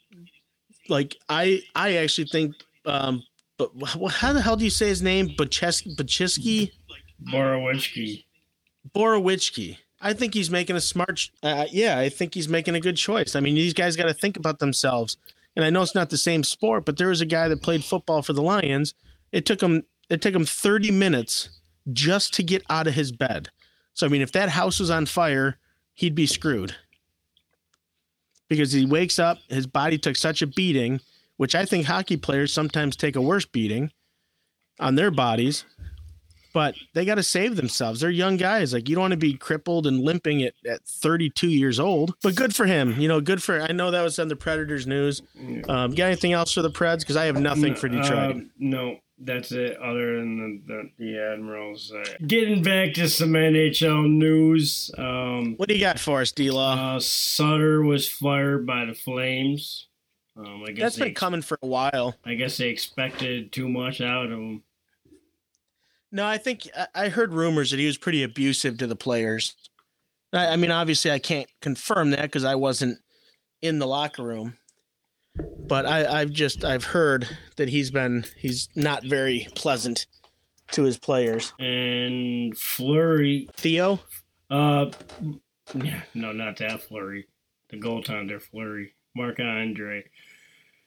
like 0.90 1.16
I 1.30 1.62
I 1.76 1.96
actually 1.98 2.28
think, 2.28 2.56
um, 2.86 3.24
but 3.58 3.72
how 4.12 4.34
the 4.34 4.42
hell 4.42 4.56
do 4.56 4.64
you 4.64 4.70
say 4.70 4.88
his 4.88 5.02
name? 5.02 5.30
Bacheski, 5.30 5.96
Bachiski, 5.96 6.72
Borowiecki. 7.32 8.26
Borowiecki. 8.94 9.78
I 10.02 10.14
think 10.14 10.34
he's 10.34 10.50
making 10.50 10.76
a 10.76 10.82
smart. 10.82 11.30
Uh, 11.42 11.66
yeah, 11.72 11.98
I 11.98 12.10
think 12.10 12.34
he's 12.34 12.50
making 12.50 12.76
a 12.76 12.80
good 12.80 12.98
choice. 12.98 13.36
I 13.36 13.40
mean, 13.40 13.56
these 13.56 13.74
guys 13.74 13.96
got 13.96 14.06
to 14.06 14.14
think 14.14 14.36
about 14.36 14.60
themselves. 14.60 15.18
And 15.56 15.64
I 15.64 15.70
know 15.70 15.82
it's 15.82 15.96
not 15.96 16.10
the 16.10 16.18
same 16.18 16.44
sport, 16.44 16.86
but 16.86 16.98
there 16.98 17.10
was 17.10 17.22
a 17.22 17.26
guy 17.26 17.48
that 17.48 17.62
played 17.62 17.86
football 17.86 18.22
for 18.22 18.34
the 18.34 18.42
Lions. 18.42 18.94
It 19.32 19.46
took 19.46 19.62
him 19.62 19.84
it 20.10 20.22
took 20.22 20.36
him 20.36 20.46
30 20.46 20.92
minutes 20.92 21.50
just 21.92 22.34
to 22.34 22.44
get 22.44 22.64
out 22.70 22.88
of 22.88 22.94
his 22.94 23.12
bed. 23.12 23.50
So 23.94 24.06
I 24.06 24.10
mean, 24.10 24.22
if 24.22 24.32
that 24.34 24.50
house 24.50 24.80
was 24.80 24.90
on 24.90 25.06
fire, 25.06 25.58
he'd 25.94 26.16
be 26.16 26.28
screwed. 26.28 26.76
Because 28.50 28.74
he 28.74 28.86
wakes 28.86 29.20
up, 29.20 29.38
his 29.48 29.66
body 29.66 29.98
took 29.98 30.16
such 30.16 30.42
a 30.42 30.48
beating, 30.48 31.00
which 31.38 31.56
I 31.56 31.66
think 31.66 31.86
hockey 31.86 32.18
players 32.18 32.54
sometimes 32.54 32.96
take 32.96 33.16
a 33.16 33.22
worse 33.22 33.46
beating 33.46 33.92
on 34.80 34.96
their 34.96 35.12
bodies 35.12 35.66
but 36.54 36.76
they 36.94 37.04
got 37.04 37.16
to 37.16 37.24
save 37.24 37.56
themselves. 37.56 38.00
They're 38.00 38.10
young 38.10 38.38
guys. 38.38 38.74
Like 38.74 38.88
you 38.88 38.96
don't 38.96 39.02
want 39.02 39.12
to 39.12 39.18
be 39.18 39.34
crippled 39.34 39.88
and 39.88 40.00
limping 40.00 40.44
at, 40.44 40.54
at 40.70 40.86
32 40.86 41.50
years 41.50 41.80
old. 41.80 42.16
But 42.22 42.36
good 42.36 42.56
for 42.56 42.66
him. 42.66 43.00
You 43.02 43.08
know, 43.08 43.20
good 43.20 43.44
for. 43.44 43.60
I 43.60 43.72
know 43.72 43.92
that 43.92 44.04
was 44.04 44.20
on 44.20 44.28
the 44.28 44.36
Predators 44.36 44.88
news. 44.88 45.22
Um, 45.68 45.92
got 45.92 46.06
anything 46.06 46.34
else 46.34 46.54
for 46.54 46.62
the 46.62 46.70
Preds? 46.70 47.00
Because 47.00 47.18
I 47.18 47.26
have 47.26 47.40
nothing 47.40 47.76
for 47.76 47.90
Detroit. 47.90 48.36
Um, 48.36 48.52
no, 48.60 48.98
that's 49.18 49.52
it. 49.52 49.78
Other 49.78 50.18
than 50.20 50.62
the 50.68 50.74
the, 50.74 51.06
the 51.06 51.34
Admirals. 51.34 51.92
Uh, 51.92 52.04
getting 52.28 52.62
back 52.62 52.94
to 52.94 53.10
some 53.10 53.32
NHL 53.32 54.10
news. 54.10 54.92
Um, 54.98 55.56
what 55.58 55.68
do 55.68 55.76
you 55.76 55.82
got 55.82 56.00
for 56.00 56.22
us, 56.22 56.32
D 56.32 56.52
Law? 56.52 56.96
uh, 56.96 57.00
Sutter 57.00 57.82
was 57.82 58.08
fired 58.08 58.68
by 58.68 58.86
the 58.86 58.94
Flames. 58.94 59.88
Um, 60.36 60.64
I 60.68 60.72
guess 60.72 60.96
That's 60.96 60.98
been 60.98 61.14
coming 61.14 61.42
for 61.42 61.58
a 61.62 61.68
while. 61.68 62.16
I 62.26 62.34
guess 62.34 62.58
they 62.58 62.70
expected 62.70 63.52
too 63.52 63.70
much 63.70 64.02
out 64.02 64.26
of 64.26 64.32
him. 64.32 64.64
No, 66.12 66.26
I 66.26 66.38
think 66.38 66.68
I- 66.78 66.88
I 66.96 67.10
heard 67.10 67.34
rumors 67.34 67.72
that 67.72 67.80
he 67.80 67.86
was 67.86 67.98
pretty 67.98 68.24
abusive 68.24 68.78
to 68.80 68.88
the 68.88 68.96
players. 68.96 69.56
I, 70.32 70.48
I 70.48 70.56
mean, 70.56 70.72
obviously, 70.72 71.12
I 71.12 71.20
can't 71.20 71.48
confirm 71.62 72.12
that 72.12 72.24
because 72.24 72.44
I 72.44 72.56
wasn't 72.56 73.00
in 73.62 73.80
the 73.80 73.88
locker 73.88 74.24
room. 74.24 74.58
But 75.36 75.86
I, 75.88 76.22
I've 76.22 76.32
just 76.32 76.64
I've 76.64 76.84
heard 76.84 77.28
that 77.56 77.70
he's 77.70 77.90
been 77.90 78.26
he's 78.38 78.70
not 78.76 79.04
very 79.04 79.48
pleasant 79.56 80.06
to 80.74 80.84
his 80.84 80.98
players. 81.00 81.54
And 81.60 82.56
Fleury. 82.58 83.50
Theo, 83.56 84.00
Uh, 84.52 84.92
yeah, 85.74 86.02
no, 86.14 86.32
not 86.32 86.58
that 86.58 86.84
Fleury. 86.84 87.28
The 87.70 87.78
goaltender 87.78 88.40
Fleury. 88.40 88.94
Marc-Andre. 89.16 90.04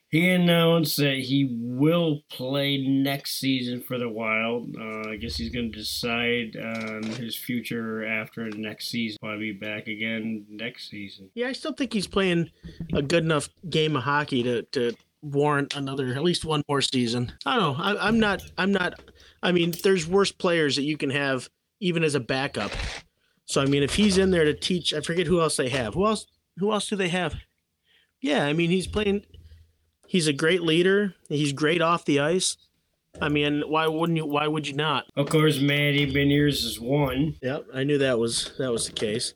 He 0.09 0.31
announced 0.31 0.97
that 0.99 1.19
he 1.19 1.59
will 1.61 2.23
play 2.31 2.79
next 2.79 3.41
season 3.41 3.81
for 3.83 3.99
the 3.99 4.09
Wild. 4.09 4.75
Uh, 4.79 5.11
I 5.11 5.17
guess 5.17 5.37
he's 5.37 5.51
going 5.51 5.73
to 5.73 5.79
decide 5.79 6.57
on 6.57 7.03
his 7.03 7.37
future 7.37 8.07
after 8.07 8.49
next 8.51 8.89
season. 8.89 9.19
Probably 9.21 9.53
be 9.53 9.59
back 9.59 9.89
again 9.89 10.47
next 10.49 10.91
season. 10.91 11.29
yeah, 11.35 11.49
I 11.49 11.53
still 11.53 11.73
think 11.73 11.93
he's 11.93 12.07
playing 12.07 12.51
a 12.95 13.03
good 13.03 13.25
enough 13.25 13.49
game 13.69 13.97
of 13.97 14.05
hockey 14.05 14.43
to 14.45 14.63
to 14.63 14.95
warrant 15.23 15.75
another 15.75 16.15
at 16.15 16.23
least 16.23 16.45
one 16.45 16.63
more 16.69 16.81
season. 16.81 17.33
I 17.45 17.57
don't 17.57 17.77
know. 17.77 17.85
I, 17.85 18.09
I'm 18.09 18.21
not. 18.21 18.43
I'm 18.57 18.71
not. 18.73 18.95
I 19.43 19.51
mean, 19.51 19.75
there's 19.83 20.07
worse 20.07 20.31
players 20.31 20.77
that 20.77 20.83
you 20.83 20.97
can 20.97 21.11
have 21.11 21.49
even 21.81 22.05
as 22.05 22.15
a 22.15 22.21
backup. 22.21 22.71
So 23.45 23.61
I 23.61 23.67
mean, 23.67 23.83
if 23.83 23.97
he's 23.97 24.19
in 24.19 24.31
there 24.31 24.45
to 24.45 24.55
teach, 24.55 24.95
I 24.95 25.01
forget 25.01 25.27
who 25.27 25.41
else 25.41 25.57
they 25.57 25.69
have. 25.69 25.95
Who 25.95 26.07
else? 26.07 26.27
Who 26.59 26.73
else 26.73 26.89
do 26.89 26.95
they 26.95 27.09
have? 27.09 27.35
Yeah, 28.27 28.45
I 28.45 28.55
mean, 28.55 28.71
he's 28.71 28.89
playing. 28.89 29.25
He's 30.09 30.27
a 30.27 30.33
great 30.33 30.61
leader. 30.61 31.15
He's 31.29 31.53
great 31.53 31.81
off 31.81 32.05
the 32.05 32.19
ice. 32.19 32.57
I 33.21 33.29
mean, 33.29 33.63
why 33.69 33.87
wouldn't 33.87 34.17
you? 34.17 34.27
Why 34.27 34.49
would 34.49 34.67
you 34.67 34.75
not? 34.75 35.05
Of 35.15 35.29
course, 35.29 35.61
Matty 35.61 36.13
Beniers 36.13 36.65
is 36.65 36.81
one. 36.81 37.37
Yep, 37.41 37.67
I 37.73 37.85
knew 37.85 37.99
that 37.99 38.19
was 38.19 38.51
that 38.59 38.73
was 38.73 38.87
the 38.87 38.95
case. 38.95 39.33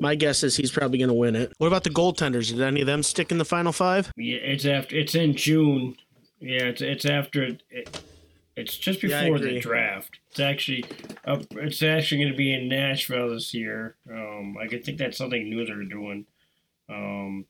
My 0.00 0.16
guess 0.16 0.42
is 0.42 0.56
he's 0.56 0.72
probably 0.72 0.98
going 0.98 1.10
to 1.10 1.14
win 1.14 1.36
it. 1.36 1.52
What 1.58 1.68
about 1.68 1.84
the 1.84 1.90
goaltenders? 1.90 2.48
Did 2.48 2.60
any 2.60 2.80
of 2.80 2.88
them 2.88 3.04
stick 3.04 3.30
in 3.30 3.38
the 3.38 3.44
final 3.44 3.70
five? 3.70 4.10
Yeah, 4.16 4.38
it's 4.38 4.66
after. 4.66 4.96
It's 4.96 5.14
in 5.14 5.36
June. 5.36 5.94
Yeah, 6.40 6.64
it's 6.64 6.82
it's 6.82 7.04
after. 7.04 7.56
It, 7.70 8.02
it's 8.56 8.76
just 8.76 9.00
Yeah, 9.04 9.22
before 9.22 9.38
the 9.38 9.60
draft. 9.60 10.18
It's 10.32 10.40
actually. 10.40 10.84
Uh, 11.24 11.40
it's 11.52 11.84
actually 11.84 12.18
going 12.18 12.32
to 12.32 12.36
be 12.36 12.52
in 12.52 12.68
Nashville 12.68 13.30
this 13.30 13.54
year. 13.54 13.94
Um, 14.10 14.56
I 14.60 14.66
could 14.66 14.84
think 14.84 14.98
that's 14.98 15.16
something 15.16 15.48
new 15.48 15.64
they're 15.64 15.84
doing. 15.84 16.26
Um, 16.88 17.46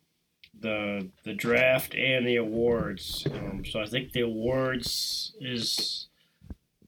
the 0.62 1.09
the 1.25 1.35
draft 1.35 1.94
and 1.94 2.27
the 2.27 2.37
awards. 2.37 3.27
Um, 3.31 3.64
so 3.64 3.81
I 3.81 3.87
think 3.87 4.12
the 4.12 4.22
awards 4.22 5.33
is 5.40 6.07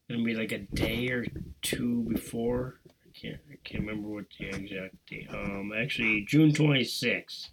to 0.08 0.22
be 0.22 0.34
like 0.34 0.52
a 0.52 0.58
day 0.58 1.08
or 1.08 1.26
two 1.62 2.04
before. 2.08 2.80
I 2.88 3.18
can't. 3.18 3.40
I 3.50 3.56
can't 3.64 3.86
remember 3.86 4.08
what 4.08 4.24
the 4.38 4.48
exact 4.48 4.94
date. 5.06 5.28
Um, 5.32 5.72
actually, 5.76 6.24
June 6.26 6.52
twenty 6.52 6.84
sixth. 6.84 7.50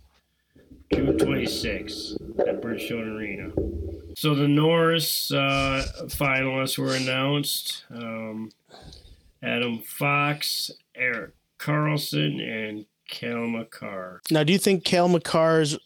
June 0.94 1.18
26th 1.18 2.16
at 2.48 2.62
Bridgestone 2.62 3.16
Arena. 3.16 3.52
So 4.18 4.36
the 4.36 4.48
Norris 4.48 5.32
uh, 5.32 5.86
finalists 6.08 6.78
were 6.78 6.94
announced. 6.96 7.86
Um, 7.90 8.52
Adam 9.42 9.80
Fox, 9.80 10.70
Erik 10.96 11.32
Karlsson, 11.58 12.42
and 12.42 12.86
Cale 13.08 13.48
Makar. 13.48 14.22
Now, 14.30 14.44
do 14.44 14.54
you 14.54 14.60
think 14.60 14.84
Cale 14.84 15.08
Makar's 15.08 15.78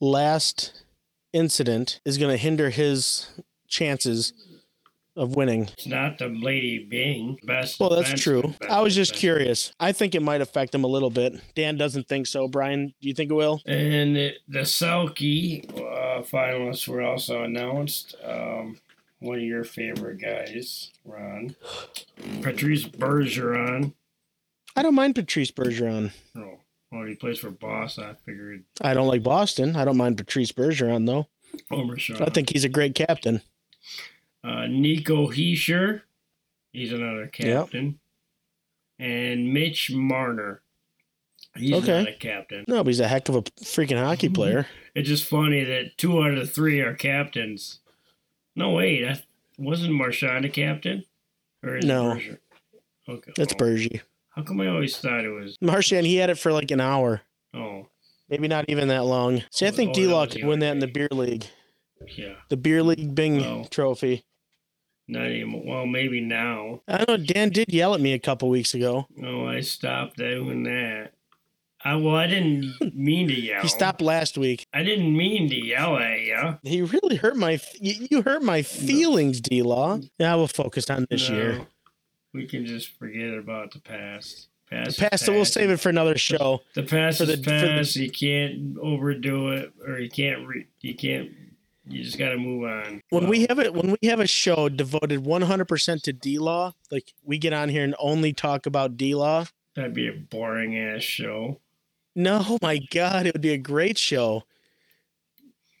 last 0.00 0.84
incident 1.32 2.00
is 2.04 2.18
going 2.18 2.30
to 2.30 2.36
hinder 2.36 2.70
his 2.70 3.28
chances 3.68 4.32
of 5.16 5.34
winning? 5.34 5.68
It's 5.72 5.86
not 5.86 6.18
the 6.18 6.28
Lady 6.28 6.78
Byng 6.84 7.38
best. 7.44 7.80
Well, 7.80 7.90
that's 7.90 8.10
defenseman, 8.10 8.22
true. 8.22 8.42
best 8.60 8.70
I 8.70 8.80
was 8.80 8.94
just 8.94 9.14
defenseman. 9.14 9.18
curious. 9.18 9.72
I 9.80 9.92
think 9.92 10.14
it 10.14 10.22
might 10.22 10.40
affect 10.40 10.74
him 10.74 10.84
a 10.84 10.88
little 10.88 11.10
bit. 11.10 11.40
Dan 11.54 11.76
doesn't 11.76 12.08
think 12.08 12.26
so. 12.26 12.48
Brian, 12.48 12.88
do 13.00 13.08
you 13.08 13.14
think 13.14 13.30
it 13.30 13.34
will? 13.34 13.60
And 13.66 14.16
the, 14.16 14.34
the 14.48 14.60
Selke 14.60 15.64
uh, 15.74 16.22
finalists 16.22 16.86
were 16.86 17.02
also 17.02 17.42
announced. 17.42 18.14
Um, 18.24 18.78
one 19.20 19.38
of 19.38 19.42
your 19.44 19.64
favorite 19.64 20.20
guys, 20.20 20.90
Ron. 21.04 21.56
Patrice 22.42 22.84
Bergeron. 22.84 23.94
I 24.76 24.82
don't 24.82 24.94
mind 24.94 25.14
Patrice 25.14 25.50
Bergeron. 25.50 26.12
Oh, 26.36 26.58
well, 26.96 27.06
he 27.06 27.14
plays 27.14 27.38
for 27.38 27.50
Boss. 27.50 27.98
I 27.98 28.14
figured 28.24 28.64
I 28.80 28.94
don't 28.94 29.08
like 29.08 29.22
Boston. 29.22 29.76
I 29.76 29.84
don't 29.84 29.96
mind 29.96 30.16
Patrice 30.16 30.52
Bergeron 30.52 31.06
though. 31.06 31.28
Homer 31.70 31.98
Shaw. 31.98 32.24
I 32.24 32.30
think 32.30 32.50
he's 32.50 32.64
a 32.64 32.68
great 32.68 32.94
captain. 32.94 33.40
uh, 34.44 34.66
Nico 34.66 35.28
Hischier. 35.28 36.02
He's 36.72 36.92
another 36.92 37.26
captain. 37.28 37.98
And 38.98 39.52
Mitch 39.52 39.90
Marner. 39.92 40.62
He's 41.56 41.72
Okay. 41.72 42.00
not 42.00 42.08
a 42.08 42.12
captain. 42.14 42.64
No, 42.68 42.78
but 42.84 42.88
he's 42.88 43.00
a 43.00 43.08
heck 43.08 43.28
of 43.28 43.34
a 43.36 43.42
freaking 43.42 43.98
hockey 43.98 44.28
player. 44.28 44.66
It's 44.94 45.08
just 45.08 45.24
funny 45.24 45.64
that 45.64 45.96
two 45.96 46.20
out 46.22 46.32
of 46.32 46.36
the 46.38 46.46
three 46.46 46.80
are 46.80 46.94
captains. 46.94 47.80
No, 48.54 48.72
wait. 48.72 49.06
I, 49.06 49.22
wasn't 49.58 49.94
Marchand 49.94 50.44
a 50.44 50.48
captain? 50.50 51.04
Or 51.62 51.76
is 51.76 51.84
No. 51.84 52.14
Berger? 52.14 52.40
Okay. 53.08 53.32
That's 53.36 53.52
oh. 53.54 53.56
Bergie. 53.56 54.00
How 54.36 54.42
come 54.42 54.60
I 54.60 54.68
always 54.68 54.96
thought 54.98 55.24
it 55.24 55.30
was? 55.30 55.56
Marchand, 55.60 56.06
he 56.06 56.16
had 56.16 56.30
it 56.30 56.38
for 56.38 56.52
like 56.52 56.70
an 56.70 56.80
hour. 56.80 57.22
Oh, 57.54 57.86
Maybe 58.28 58.48
not 58.48 58.64
even 58.68 58.88
that 58.88 59.04
long. 59.04 59.44
See, 59.50 59.66
I 59.66 59.68
Oh, 59.68 59.72
think 59.72 59.90
oh, 59.90 59.94
D 59.94 60.06
Law 60.08 60.26
could 60.26 60.44
win 60.44 60.58
that 60.58 60.72
in 60.72 60.80
the 60.80 60.88
beer 60.88 61.08
league. 61.12 61.46
yeah. 62.16 62.34
The 62.50 62.56
beer 62.56 62.82
league 62.82 63.14
Byng 63.14 63.68
trophy. 63.70 64.24
Not 65.08 65.26
anymore. 65.26 65.62
Well, 65.64 65.86
maybe 65.86 66.20
now. 66.20 66.80
I 66.88 66.98
don't 66.98 67.08
know 67.08 67.16
Dan 67.24 67.50
did 67.50 67.72
yell 67.72 67.94
at 67.94 68.00
me 68.00 68.12
a 68.12 68.18
couple 68.18 68.48
weeks 68.48 68.74
ago. 68.74 69.06
Oh, 69.24 69.46
I 69.46 69.60
stopped 69.60 70.16
doing 70.16 70.64
that. 70.64 71.12
I 71.84 71.94
well, 71.94 72.16
I 72.16 72.26
didn't 72.26 72.74
mean 72.96 73.28
to 73.28 73.34
yell. 73.40 73.62
He 73.62 73.68
stopped 73.68 74.00
last 74.00 74.36
week. 74.36 74.66
I 74.74 74.82
didn't 74.82 75.16
mean 75.16 75.48
to 75.48 75.54
yell 75.64 75.96
at 75.96 76.20
you. 76.20 76.58
He 76.64 76.82
really 76.82 77.14
hurt 77.16 77.36
my. 77.36 77.60
You, 77.80 78.22
hurt 78.22 78.42
my 78.42 78.62
feelings, 78.62 79.40
D 79.40 79.62
Law. 79.62 80.00
Yeah, 80.18 80.34
we'll 80.34 80.48
focus 80.48 80.90
on 80.90 81.06
this 81.08 81.28
year. 81.30 81.68
We 82.34 82.46
can 82.46 82.66
just 82.66 82.90
forget 82.98 83.34
about 83.34 83.72
the 83.72 83.80
past. 83.80 84.48
Pass, 84.68 84.96
Past 84.98 85.28
it, 85.28 85.30
we'll 85.30 85.44
save 85.44 85.70
it 85.70 85.76
for 85.78 85.90
another 85.90 86.18
show. 86.18 86.60
The 86.74 86.82
past 86.82 87.18
for 87.18 87.24
is 87.24 87.28
the- 87.30 87.36
for 87.36 87.50
the- 87.50 87.66
past. 87.66 87.94
You 87.96 88.10
can't 88.10 88.76
overdo 88.78 89.50
it, 89.50 89.72
or 89.86 90.00
you 90.00 90.10
can't. 90.10 90.46
Re- 90.46 90.66
you 90.80 90.94
can't. 90.94 91.30
You 91.88 92.02
just 92.02 92.18
got 92.18 92.30
to 92.30 92.36
move 92.36 92.64
on. 92.64 93.00
When 93.10 93.28
we 93.28 93.46
have 93.48 93.60
it, 93.60 93.72
when 93.72 93.96
we 94.00 94.08
have 94.08 94.18
a 94.18 94.26
show 94.26 94.68
devoted 94.68 95.20
100% 95.24 96.02
to 96.02 96.12
D 96.12 96.40
Law, 96.40 96.72
like 96.90 97.12
we 97.22 97.38
get 97.38 97.52
on 97.52 97.68
here 97.68 97.84
and 97.84 97.94
only 98.00 98.32
talk 98.32 98.66
about 98.66 98.96
D 98.96 99.14
Law. 99.14 99.44
that'd 99.76 99.94
be 99.94 100.08
a 100.08 100.12
boring 100.12 100.76
ass 100.76 101.02
show. 101.04 101.60
No, 102.16 102.58
my 102.60 102.78
God, 102.90 103.26
it 103.26 103.34
would 103.34 103.42
be 103.42 103.52
a 103.52 103.58
great 103.58 103.98
show. 103.98 104.44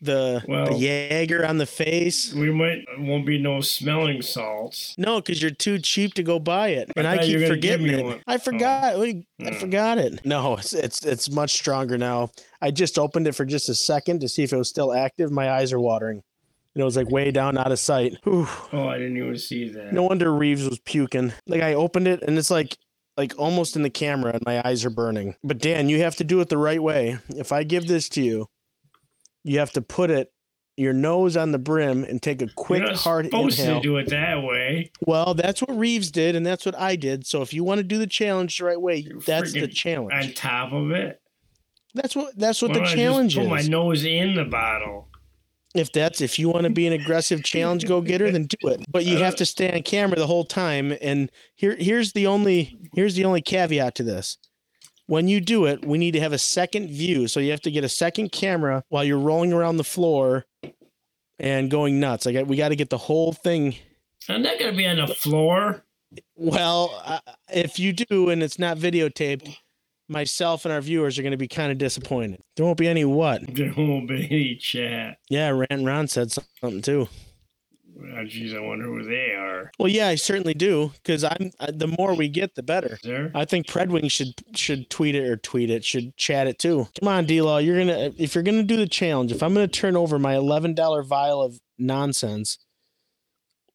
The 0.02 0.42
Well- 0.46 0.66
the 0.66 0.74
Jaeger 0.78 1.46
on 1.46 1.56
the 1.58 1.64
face. 1.66 2.34
We 2.34 2.50
might 2.50 2.84
won't 2.98 3.24
be 3.24 3.38
no 3.38 3.60
smelling 3.62 4.20
salts. 4.20 4.94
No, 4.98 5.20
because 5.20 5.40
you're 5.40 5.50
too 5.50 5.78
cheap 5.78 6.12
to 6.14 6.22
go 6.22 6.38
buy 6.38 6.68
it, 6.68 6.90
and 6.96 7.06
I 7.06 7.14
I, 7.14 7.18
keep 7.18 7.36
were 7.40 7.46
gonna 7.48 7.56
give 7.56 7.80
forgetting 7.80 7.98
it. 8.00 8.04
one. 8.04 8.20
I 8.26 8.36
forgot. 8.38 8.98
Wait, 8.98 9.24
I 9.40 9.50
Hmm. 9.52 9.58
forgot 9.58 9.98
it. 9.98 10.20
No, 10.26 10.56
it's, 10.56 10.74
it's 10.74 11.04
it's 11.04 11.30
much 11.30 11.52
stronger 11.52 11.96
now. 11.96 12.30
I 12.60 12.70
just 12.70 12.98
opened 12.98 13.26
it 13.26 13.34
for 13.34 13.46
just 13.46 13.68
a 13.70 13.74
second 13.74 14.20
to 14.20 14.28
see 14.28 14.42
if 14.42 14.52
it 14.52 14.56
was 14.58 14.68
still 14.68 14.92
active. 14.92 15.30
My 15.30 15.50
eyes 15.50 15.72
are 15.72 15.80
watering, 15.80 16.22
and 16.74 16.82
it 16.82 16.84
was 16.84 16.96
like 16.96 17.10
way 17.10 17.30
down 17.30 17.56
out 17.56 17.72
of 17.72 17.78
sight. 17.78 18.18
Whew. 18.24 18.46
Oh, 18.74 18.88
I 18.88 18.98
didn't 18.98 19.16
even 19.16 19.38
see 19.38 19.70
that. 19.70 19.94
No 19.94 20.02
wonder 20.02 20.30
Reaves 20.34 20.68
was 20.68 20.78
puking. 20.80 21.32
Like 21.46 21.62
I 21.62 21.72
opened 21.72 22.06
it, 22.06 22.22
and 22.22 22.36
it's 22.36 22.50
like 22.50 22.76
like 23.16 23.32
almost 23.38 23.76
in 23.76 23.82
the 23.82 23.88
camera, 23.88 24.32
and 24.34 24.42
my 24.44 24.60
eyes 24.68 24.84
are 24.84 24.90
burning. 24.90 25.36
But 25.42 25.56
Dan, 25.56 25.88
you 25.88 26.00
have 26.02 26.16
to 26.16 26.24
do 26.24 26.38
it 26.42 26.50
the 26.50 26.58
right 26.58 26.82
way. 26.82 27.16
If 27.30 27.50
I 27.50 27.62
give 27.64 27.86
this 27.88 28.10
to 28.10 28.22
you, 28.22 28.48
you 29.46 29.58
have 29.60 29.72
to 29.72 29.82
put 29.82 30.10
it 30.10 30.32
your 30.76 30.92
nose 30.92 31.36
on 31.36 31.52
the 31.52 31.58
brim 31.58 32.04
and 32.04 32.22
take 32.22 32.42
a 32.42 32.48
quick 32.48 32.82
You're 32.82 32.96
hard 32.96 33.26
supposed 33.26 33.58
inhale. 33.58 33.76
to 33.76 33.82
do 33.82 33.96
it 33.96 34.10
that 34.10 34.42
way. 34.42 34.90
Well, 35.00 35.32
that's 35.32 35.62
what 35.62 35.76
Reaves 35.76 36.10
did, 36.10 36.36
and 36.36 36.44
that's 36.44 36.66
what 36.66 36.78
I 36.78 36.96
did. 36.96 37.26
So 37.26 37.40
if 37.40 37.54
you 37.54 37.64
want 37.64 37.78
to 37.78 37.84
do 37.84 37.96
the 37.96 38.06
challenge 38.06 38.58
the 38.58 38.64
right 38.64 38.80
way, 38.80 38.96
You're 38.96 39.20
that's 39.20 39.52
the 39.52 39.68
challenge. 39.68 40.12
On 40.12 40.32
top 40.34 40.72
of 40.72 40.90
it. 40.90 41.20
That's 41.94 42.14
what 42.14 42.36
that's 42.38 42.60
what 42.60 42.72
Why 42.72 42.74
the 42.74 42.80
don't 42.80 42.88
I 42.88 42.90
just 42.90 42.96
challenge 42.98 43.36
Put 43.36 43.48
my 43.48 43.62
nose 43.62 44.04
in 44.04 44.34
the 44.34 44.44
bottle. 44.44 45.08
If 45.74 45.92
that's 45.92 46.20
if 46.20 46.38
you 46.38 46.50
want 46.50 46.64
to 46.64 46.70
be 46.70 46.86
an 46.86 46.92
aggressive 46.92 47.42
challenge 47.42 47.86
go 47.86 48.02
getter, 48.02 48.30
then 48.30 48.44
do 48.44 48.68
it. 48.68 48.84
But 48.90 49.06
you 49.06 49.16
uh, 49.16 49.20
have 49.20 49.36
to 49.36 49.46
stay 49.46 49.72
on 49.72 49.82
camera 49.82 50.16
the 50.18 50.26
whole 50.26 50.44
time. 50.44 50.94
And 51.00 51.30
here 51.54 51.74
here's 51.78 52.12
the 52.12 52.26
only 52.26 52.76
here's 52.94 53.14
the 53.14 53.24
only 53.24 53.40
caveat 53.40 53.94
to 53.96 54.02
this. 54.02 54.36
When 55.06 55.28
you 55.28 55.40
do 55.40 55.66
it, 55.66 55.84
we 55.84 55.98
need 55.98 56.12
to 56.12 56.20
have 56.20 56.32
a 56.32 56.38
second 56.38 56.88
view. 56.88 57.28
So 57.28 57.40
you 57.40 57.50
have 57.52 57.60
to 57.62 57.70
get 57.70 57.84
a 57.84 57.88
second 57.88 58.32
camera 58.32 58.82
while 58.88 59.04
you're 59.04 59.18
rolling 59.18 59.52
around 59.52 59.76
the 59.76 59.84
floor 59.84 60.46
and 61.38 61.70
going 61.70 62.00
nuts. 62.00 62.26
Like 62.26 62.46
we 62.46 62.56
got 62.56 62.70
to 62.70 62.76
get 62.76 62.90
the 62.90 62.98
whole 62.98 63.32
thing 63.32 63.76
I'm 64.28 64.42
not 64.42 64.58
gonna 64.58 64.76
be 64.76 64.86
on 64.86 64.96
the 64.96 65.14
floor. 65.14 65.84
Well, 66.34 67.00
uh, 67.04 67.20
if 67.52 67.78
you 67.78 67.92
do 67.92 68.30
and 68.30 68.42
it's 68.42 68.58
not 68.58 68.78
videotaped, 68.78 69.56
myself 70.08 70.64
and 70.64 70.72
our 70.72 70.80
viewers 70.80 71.18
are 71.18 71.22
going 71.22 71.32
to 71.32 71.36
be 71.36 71.48
kind 71.48 71.72
of 71.72 71.78
disappointed. 71.78 72.42
There 72.56 72.64
won't 72.64 72.78
be 72.78 72.88
any 72.88 73.04
what? 73.04 73.42
There 73.54 73.74
won't 73.76 74.08
be 74.08 74.26
any 74.30 74.54
chat. 74.56 75.18
Yeah, 75.28 75.50
Rant 75.50 75.84
Ron 75.84 76.08
said 76.08 76.32
something 76.32 76.80
too. 76.80 77.08
Oh, 77.98 78.24
geez, 78.24 78.52
I 78.54 78.60
wonder 78.60 78.84
who 78.84 79.04
they 79.04 79.32
are. 79.32 79.70
Well, 79.78 79.88
yeah, 79.88 80.08
I 80.08 80.16
certainly 80.16 80.52
do 80.52 80.92
because 80.96 81.24
I'm 81.24 81.50
uh, 81.58 81.72
the 81.72 81.94
more 81.98 82.14
we 82.14 82.28
get, 82.28 82.54
the 82.54 82.62
better. 82.62 82.98
There? 83.02 83.30
I 83.34 83.44
think 83.44 83.66
Predwing 83.66 84.10
should 84.10 84.34
should 84.54 84.90
tweet 84.90 85.14
it 85.14 85.26
or 85.26 85.36
tweet 85.36 85.70
it, 85.70 85.84
should 85.84 86.16
chat 86.16 86.46
it 86.46 86.58
too. 86.58 86.88
Come 87.00 87.08
on, 87.08 87.24
D 87.24 87.40
Law, 87.40 87.58
you're 87.58 87.78
gonna 87.78 88.12
if 88.18 88.34
you're 88.34 88.44
gonna 88.44 88.62
do 88.64 88.76
the 88.76 88.88
challenge, 88.88 89.32
if 89.32 89.42
I'm 89.42 89.54
gonna 89.54 89.66
turn 89.68 89.96
over 89.96 90.18
my 90.18 90.34
eleven 90.34 90.74
dollar 90.74 91.02
vial 91.02 91.42
of 91.42 91.58
nonsense, 91.78 92.58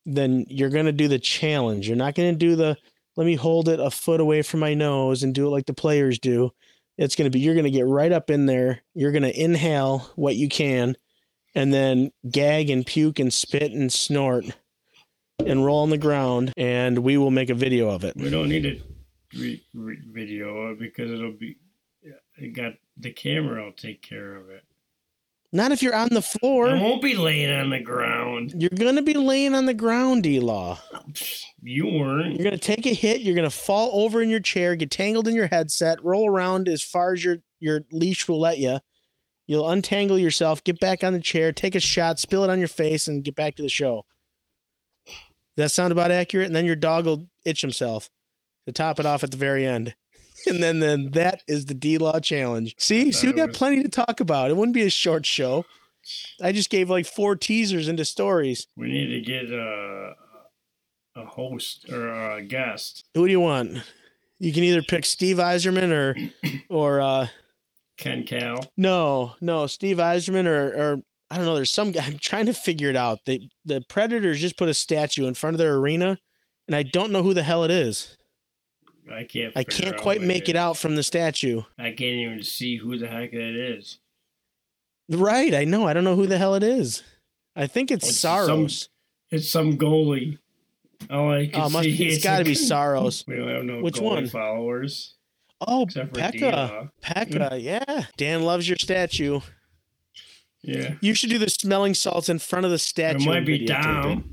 then 0.05 0.45
you're 0.47 0.69
gonna 0.69 0.91
do 0.91 1.07
the 1.07 1.19
challenge. 1.19 1.87
You're 1.87 1.97
not 1.97 2.13
gonna 2.15 2.35
do 2.35 2.55
the 2.55 2.77
let 3.17 3.25
me 3.25 3.35
hold 3.35 3.69
it 3.69 3.79
a 3.79 3.89
foot 3.89 4.19
away 4.21 4.43
from 4.43 4.59
my 4.59 4.75
nose 4.75 5.23
and 5.23 5.33
do 5.33 5.47
it 5.47 5.51
like 5.51 5.65
the 5.65 5.73
players 5.73 6.19
do. 6.19 6.51
It's 6.97 7.15
gonna 7.15 7.31
be 7.31 7.39
you're 7.39 7.55
gonna 7.55 7.71
get 7.71 7.87
right 7.87 8.11
up 8.11 8.29
in 8.29 8.45
there. 8.45 8.81
You're 8.93 9.11
gonna 9.11 9.29
inhale 9.29 10.11
what 10.15 10.35
you 10.35 10.47
can, 10.47 10.95
and 11.55 11.73
then 11.73 12.11
gag 12.29 12.69
and 12.69 12.85
puke 12.85 13.19
and 13.19 13.33
spit 13.33 13.71
and 13.71 13.91
snort 13.91 14.45
and 15.39 15.65
roll 15.65 15.81
on 15.81 15.89
the 15.89 15.97
ground, 15.97 16.53
and 16.57 16.99
we 16.99 17.17
will 17.17 17.31
make 17.31 17.49
a 17.49 17.55
video 17.55 17.89
of 17.89 18.03
it. 18.03 18.15
We 18.15 18.29
don't 18.29 18.49
need 18.49 18.63
to 18.63 18.79
re- 19.39 19.63
re- 19.73 20.01
video 20.11 20.75
because 20.75 21.11
it'll 21.11 21.33
be. 21.33 21.57
It 22.37 22.55
got 22.55 22.73
the 22.97 23.11
camera. 23.11 23.65
will 23.65 23.73
take 23.73 24.01
care 24.01 24.35
of 24.35 24.49
it. 24.49 24.63
Not 25.53 25.71
if 25.73 25.83
you're 25.83 25.95
on 25.95 26.09
the 26.11 26.21
floor. 26.21 26.69
I 26.69 26.81
won't 26.81 27.01
be 27.01 27.15
laying 27.15 27.51
on 27.51 27.69
the 27.69 27.81
ground. 27.81 28.53
You're 28.57 28.69
gonna 28.69 29.01
be 29.01 29.13
laying 29.13 29.53
on 29.53 29.65
the 29.65 29.73
ground, 29.73 30.23
D 30.23 30.39
Law. 30.39 30.79
You 31.61 31.87
weren't. 31.87 32.35
You're 32.35 32.45
gonna 32.45 32.57
take 32.57 32.85
a 32.85 32.93
hit. 32.93 33.21
You're 33.21 33.35
gonna 33.35 33.49
fall 33.49 33.91
over 33.93 34.21
in 34.21 34.29
your 34.29 34.39
chair, 34.39 34.75
get 34.75 34.91
tangled 34.91 35.27
in 35.27 35.35
your 35.35 35.47
headset, 35.47 36.03
roll 36.03 36.29
around 36.29 36.69
as 36.69 36.81
far 36.81 37.13
as 37.13 37.23
your 37.23 37.37
your 37.59 37.81
leash 37.91 38.27
will 38.27 38.39
let 38.39 38.59
you. 38.59 38.79
You'll 39.51 39.69
untangle 39.69 40.17
yourself, 40.17 40.63
get 40.63 40.79
back 40.79 41.03
on 41.03 41.11
the 41.11 41.19
chair, 41.19 41.51
take 41.51 41.75
a 41.75 41.81
shot, 41.81 42.19
spill 42.19 42.45
it 42.45 42.49
on 42.49 42.57
your 42.57 42.69
face, 42.69 43.09
and 43.09 43.21
get 43.21 43.35
back 43.35 43.57
to 43.57 43.61
the 43.61 43.67
show. 43.67 44.05
Does 45.05 45.15
that 45.57 45.71
sound 45.71 45.91
about 45.91 46.09
accurate? 46.09 46.45
And 46.45 46.55
then 46.55 46.63
your 46.65 46.77
dog 46.77 47.05
will 47.05 47.27
itch 47.43 47.59
himself 47.59 48.09
to 48.65 48.71
top 48.71 48.97
it 48.97 49.05
off 49.05 49.25
at 49.25 49.31
the 49.31 49.37
very 49.37 49.67
end. 49.67 49.93
And 50.47 50.63
then, 50.63 50.79
then 50.79 51.11
that 51.11 51.43
is 51.47 51.65
the 51.65 51.75
D 51.75 51.99
Law 51.99 52.19
challenge. 52.19 52.73
See, 52.79 53.11
see, 53.11 53.27
we 53.27 53.33
got 53.33 53.53
plenty 53.53 53.83
to 53.83 53.89
talk 53.89 54.21
about. 54.21 54.49
It 54.49 54.57
wouldn't 54.57 54.73
be 54.73 54.81
a 54.81 54.89
short 54.89 55.23
show. 55.23 55.65
I 56.41 56.51
just 56.51 56.71
gave 56.71 56.89
like 56.89 57.05
four 57.05 57.35
teasers 57.35 57.87
into 57.87 58.05
stories. 58.05 58.65
We 58.75 58.87
need 58.87 59.07
to 59.07 59.21
get 59.21 59.51
a 59.51 60.13
a 61.15 61.25
host 61.25 61.87
or 61.91 62.37
a 62.37 62.41
guest. 62.41 63.05
Who 63.13 63.27
do 63.27 63.31
you 63.31 63.39
want? 63.39 63.83
You 64.39 64.51
can 64.51 64.63
either 64.63 64.81
pick 64.81 65.05
Steve 65.05 65.37
Yzerman 65.37 65.91
or 65.91 66.15
or 66.69 67.01
uh 67.01 67.27
Ken 68.01 68.23
Cal. 68.25 68.65
no, 68.75 69.35
no, 69.39 69.67
Steve 69.67 69.97
Yzerman 69.97 70.45
or 70.45 70.67
or 70.75 70.97
I 71.29 71.37
don't 71.37 71.45
know, 71.45 71.55
there's 71.55 71.69
some 71.69 71.91
guy 71.93 72.03
I'm 72.05 72.17
trying 72.19 72.47
to 72.47 72.53
figure 72.53 72.89
it 72.89 72.97
out. 72.97 73.19
They 73.25 73.47
the 73.63 73.81
Predators 73.87 74.41
just 74.41 74.57
put 74.57 74.67
a 74.67 74.73
statue 74.73 75.27
in 75.27 75.33
front 75.35 75.53
of 75.53 75.59
their 75.59 75.75
arena 75.75 76.17
and 76.67 76.75
I 76.75 76.83
don't 76.83 77.11
know 77.11 77.23
who 77.23 77.33
the 77.33 77.43
hell 77.43 77.63
it 77.63 77.71
is. 77.71 78.17
I 79.11 79.23
can't. 79.23 79.51
I 79.55 79.63
can't 79.63 79.97
quite 79.97 80.21
make 80.21 80.47
it 80.49 80.55
out 80.55 80.77
from 80.77 80.95
the 80.95 81.03
statue. 81.03 81.63
I 81.77 81.89
can't 81.91 82.01
even 82.01 82.43
see 82.43 82.77
who 82.77 82.97
the 82.97 83.07
heck 83.07 83.31
that 83.31 83.55
is. 83.55 83.99
Right, 85.09 85.53
I 85.53 85.65
know. 85.65 85.87
I 85.87 85.93
don't 85.93 86.03
know 86.03 86.15
who 86.15 86.27
the 86.27 86.37
hell 86.37 86.55
it 86.55 86.63
is. 86.63 87.03
I 87.55 87.67
think 87.67 87.91
it's 87.91 88.05
oh, 88.05 88.09
It's 88.09 88.19
some- 88.47 88.89
It's 89.31 89.49
some 89.49 89.77
goalie. 89.77 90.37
All 91.09 91.31
I 91.31 91.47
can 91.47 91.61
Oh, 91.61 91.65
it 91.65 91.69
must 91.71 91.83
see 91.83 92.05
it's 92.07 92.17
is 92.17 92.23
got 92.23 92.37
to 92.39 92.45
be 92.45 92.53
Saros. 92.69 93.25
We 93.27 93.35
don't 93.35 93.49
have 93.49 93.63
no 93.65 93.81
Which 93.81 93.95
goalie 93.95 94.01
one? 94.03 94.27
followers 94.27 95.15
Oh, 95.67 95.85
Pekka. 95.85 96.89
Pekka, 97.03 97.61
yeah. 97.61 98.05
Dan 98.17 98.43
loves 98.43 98.67
your 98.67 98.77
statue. 98.77 99.39
Yeah, 100.63 100.93
You 101.01 101.15
should 101.15 101.29
do 101.31 101.39
the 101.39 101.49
smelling 101.49 101.95
salts 101.95 102.29
in 102.29 102.37
front 102.39 102.65
of 102.65 102.71
the 102.71 102.77
statue. 102.77 103.23
it 103.23 103.25
might 103.25 103.45
be. 103.45 103.65
Dom. 103.65 104.25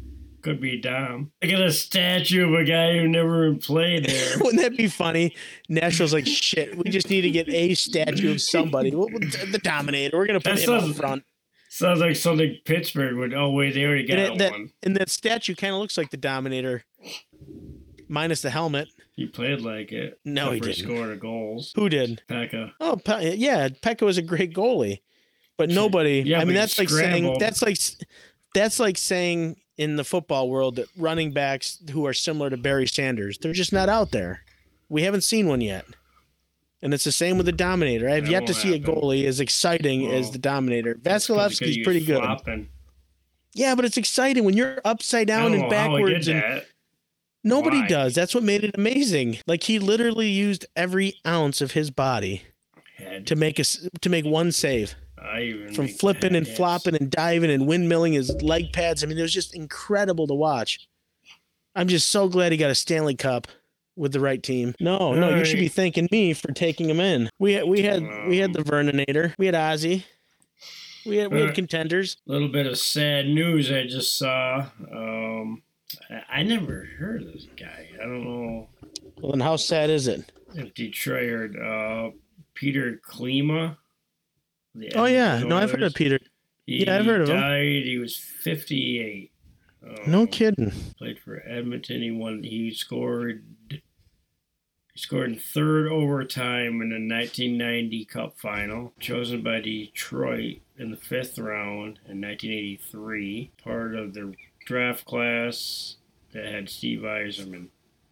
Could 0.42 0.60
be 0.60 0.78
Dom. 0.80 1.32
I 1.42 1.46
got 1.46 1.60
a 1.62 1.72
statue 1.72 2.46
of 2.46 2.54
a 2.60 2.64
guy 2.64 2.98
who 2.98 3.08
never 3.08 3.46
even 3.46 3.58
played 3.58 4.04
there. 4.04 4.38
Wouldn't 4.40 4.60
that 4.62 4.76
be 4.76 4.88
funny? 4.88 5.34
Nashville's 5.70 6.12
like, 6.12 6.26
shit, 6.26 6.76
we 6.76 6.84
just 6.90 7.08
need 7.10 7.22
to 7.22 7.30
get 7.30 7.48
a 7.48 7.74
statue 7.74 8.30
of 8.32 8.40
somebody. 8.42 8.90
The 8.90 9.60
Dominator. 9.62 10.16
We're 10.18 10.26
going 10.26 10.38
to 10.38 10.46
put 10.48 10.56
That 10.56 10.68
him 10.68 10.80
sounds- 10.80 10.96
front. 10.98 11.24
Sounds 11.70 12.00
like 12.00 12.16
something 12.16 12.56
Pittsburgh 12.64 13.16
would. 13.16 13.34
Oh 13.34 13.50
wait, 13.50 13.74
they 13.74 13.84
already 13.84 14.06
got 14.06 14.18
And 14.18 14.40
that, 14.40 14.52
one. 14.52 14.72
and 14.82 14.96
that 14.96 15.10
statue 15.10 15.54
kind 15.54 15.74
of 15.74 15.80
looks 15.80 15.98
like 15.98 16.08
the 16.10 16.16
Dominator, 16.16 16.82
minus 18.08 18.40
the 18.40 18.48
helmet. 18.50 18.88
He 19.18 19.26
played 19.26 19.62
like 19.62 19.90
it. 19.90 20.20
No, 20.24 20.52
he 20.52 20.60
didn't. 20.60 20.76
Scored 20.76 21.10
the 21.10 21.16
goals. 21.16 21.72
Who 21.74 21.88
did? 21.88 22.22
Pekka. 22.28 22.70
Oh, 22.78 22.94
Pe- 23.04 23.34
yeah, 23.34 23.68
Pekka 23.68 24.02
was 24.02 24.16
a 24.16 24.22
great 24.22 24.54
goalie, 24.54 25.00
but 25.56 25.70
nobody. 25.70 26.22
Yeah, 26.24 26.38
I 26.38 26.44
mean, 26.44 26.54
that's 26.54 26.78
like 26.78 26.88
saying 26.88 27.36
that's 27.40 27.60
like 27.60 27.76
that's 28.54 28.78
like 28.78 28.96
saying 28.96 29.56
in 29.76 29.96
the 29.96 30.04
football 30.04 30.48
world 30.48 30.76
that 30.76 30.86
running 30.96 31.32
backs 31.32 31.82
who 31.90 32.06
are 32.06 32.12
similar 32.12 32.48
to 32.48 32.56
Barry 32.56 32.86
Sanders, 32.86 33.38
they're 33.38 33.52
just 33.52 33.72
not 33.72 33.88
out 33.88 34.12
there. 34.12 34.44
We 34.88 35.02
haven't 35.02 35.22
seen 35.22 35.48
one 35.48 35.62
yet. 35.62 35.84
And 36.80 36.94
it's 36.94 37.02
the 37.02 37.10
same 37.10 37.38
with 37.38 37.46
the 37.46 37.52
Dominator. 37.52 38.08
I 38.08 38.14
have 38.14 38.26
That 38.26 38.30
yet 38.30 38.46
to 38.46 38.54
see 38.54 38.72
a 38.72 38.78
goalie 38.78 39.24
as 39.24 39.40
exciting 39.40 40.06
as 40.12 40.30
the 40.30 40.38
Dominator. 40.38 40.94
Vasilevskiy's 40.94 41.78
pretty 41.82 41.98
was 41.98 42.06
good. 42.06 42.20
flopping. 42.22 42.68
Yeah, 43.52 43.74
but 43.74 43.84
it's 43.84 43.96
exciting 43.96 44.44
when 44.44 44.56
you're 44.56 44.80
upside 44.84 45.26
down 45.26 45.54
and 45.54 45.62
know 45.62 45.76
how 45.76 45.96
he 45.96 46.02
backwards 46.04 46.28
and 46.28 46.40
that. 46.40 46.66
Nobody 47.44 47.80
Why? 47.80 47.88
does. 47.88 48.14
That's 48.14 48.34
what 48.34 48.44
made 48.44 48.64
it 48.64 48.74
amazing. 48.76 49.38
Like 49.46 49.64
he 49.64 49.78
literally 49.78 50.28
used 50.28 50.66
every 50.76 51.14
ounce 51.26 51.60
of 51.60 51.72
his 51.72 51.90
body 51.90 52.42
to 53.26 53.36
make 53.36 53.58
us 53.60 53.88
to 54.00 54.08
make 54.10 54.24
one 54.24 54.52
save. 54.52 54.94
I 55.20 55.42
even 55.42 55.74
From 55.74 55.88
flipping 55.88 56.36
and 56.36 56.46
flopping 56.46 56.94
and 56.94 57.10
diving 57.10 57.50
and 57.50 57.64
windmilling 57.64 58.14
his 58.14 58.30
leg 58.42 58.72
pads. 58.72 59.02
I 59.02 59.06
mean, 59.06 59.18
it 59.18 59.22
was 59.22 59.32
just 59.32 59.54
incredible 59.54 60.26
to 60.28 60.34
watch. 60.34 60.88
I'm 61.74 61.88
just 61.88 62.10
so 62.10 62.28
glad 62.28 62.52
he 62.52 62.58
got 62.58 62.70
a 62.70 62.74
Stanley 62.74 63.14
Cup 63.14 63.48
with 63.96 64.12
the 64.12 64.20
right 64.20 64.42
team. 64.42 64.74
No, 64.80 65.12
no, 65.14 65.34
you 65.34 65.44
should 65.44 65.58
be 65.58 65.68
thanking 65.68 66.08
me 66.12 66.32
for 66.34 66.52
taking 66.52 66.88
him 66.88 67.00
in. 67.00 67.30
We 67.38 67.54
had 67.54 67.64
we 67.64 67.82
had 67.82 68.02
we 68.28 68.38
had 68.38 68.52
the 68.52 68.62
Verninator. 68.62 69.34
We 69.38 69.46
had 69.46 69.54
Ozzy. 69.54 70.04
We 71.04 71.16
had 71.16 71.30
we 71.30 71.38
had 71.38 71.42
Alright. 71.42 71.54
contenders. 71.54 72.16
little 72.26 72.48
bit 72.48 72.66
of 72.66 72.78
sad 72.78 73.26
news 73.26 73.70
I 73.72 73.86
just 73.86 74.16
saw. 74.18 74.66
Um, 74.92 75.62
I, 76.10 76.22
I 76.40 76.42
never 76.42 76.86
heard 76.98 77.22
of 77.22 77.32
this 77.32 77.46
guy. 77.58 77.88
I 78.00 78.04
don't 78.04 78.24
know. 78.24 78.68
Well, 79.20 79.32
then 79.32 79.40
how 79.40 79.56
sad 79.56 79.90
is 79.90 80.06
it? 80.08 80.30
if 80.54 80.72
Detroit 80.74 81.56
uh, 81.56 82.10
Peter 82.54 83.00
Klima. 83.06 83.76
Oh 84.94 85.04
yeah, 85.06 85.40
no, 85.40 85.56
I've 85.58 85.70
heard 85.70 85.82
of 85.82 85.94
Peter. 85.94 86.18
He 86.66 86.84
Yeah, 86.84 86.96
I've 86.98 87.06
heard 87.06 87.22
of 87.22 87.28
him. 87.30 87.36
died. 87.40 87.82
He 87.84 87.98
was 87.98 88.16
58. 88.16 89.30
No 90.06 90.20
Um, 90.22 90.26
kidding. 90.28 90.72
Played 90.98 91.18
for 91.18 91.42
Edmonton. 91.46 92.02
He 92.02 92.10
won. 92.10 92.42
He 92.42 92.72
scored. 92.72 93.44
He 93.70 93.80
scored 95.00 95.30
in 95.32 95.38
third 95.38 95.88
overtime 95.90 96.80
in 96.82 96.88
the 96.90 96.96
1990 96.96 98.04
Cup 98.06 98.38
final. 98.38 98.92
Chosen 99.00 99.42
by 99.42 99.60
Detroit 99.60 100.58
in 100.76 100.90
the 100.90 100.96
fifth 100.96 101.38
round 101.38 101.98
in 102.08 102.20
1983. 102.20 103.50
Part 103.62 103.94
of 103.94 104.14
the 104.14 104.34
draft 104.68 105.06
class 105.06 105.96
that 106.34 106.44
had 106.44 106.68
Steve 106.68 107.00
Yzerman 107.00 107.68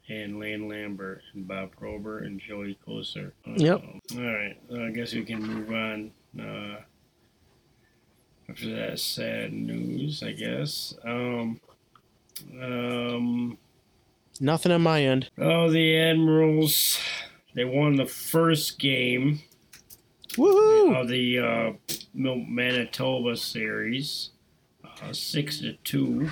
and 0.09 0.41
Lane 0.41 0.69
Lambert 0.69 1.21
and 1.35 1.47
Bob 1.47 1.77
Probert 1.77 2.25
and 2.25 2.41
Joey 2.41 2.79
Kocur. 2.89 3.33
Yep. 3.45 3.83
Um, 3.83 4.01
all 4.17 4.25
right. 4.25 4.57
I 4.75 4.91
guess 4.91 5.13
we 5.13 5.23
can 5.23 5.43
move 5.43 5.71
on. 5.71 6.13
Uh, 6.41 6.81
after 8.49 8.75
that 8.75 8.99
sad 8.99 9.53
news, 9.53 10.23
I 10.23 10.33
guess. 10.33 10.95
Um, 11.05 11.61
um, 12.63 13.59
Nothing 14.41 14.73
on 14.73 14.81
my 14.81 15.03
end. 15.03 15.29
oh, 15.39 15.71
the 15.71 15.95
Admirals, 15.99 16.99
they 17.55 17.67
won 17.67 17.97
the 17.97 18.07
first 18.07 18.79
game 18.79 19.41
Woohoo! 20.31 21.03
of 21.03 21.09
the 21.09 21.39
uh, 21.39 21.73
Manitoba 22.15 23.37
series, 23.37 24.31
six 25.13 25.59
to 25.61 25.75
two. 25.85 26.31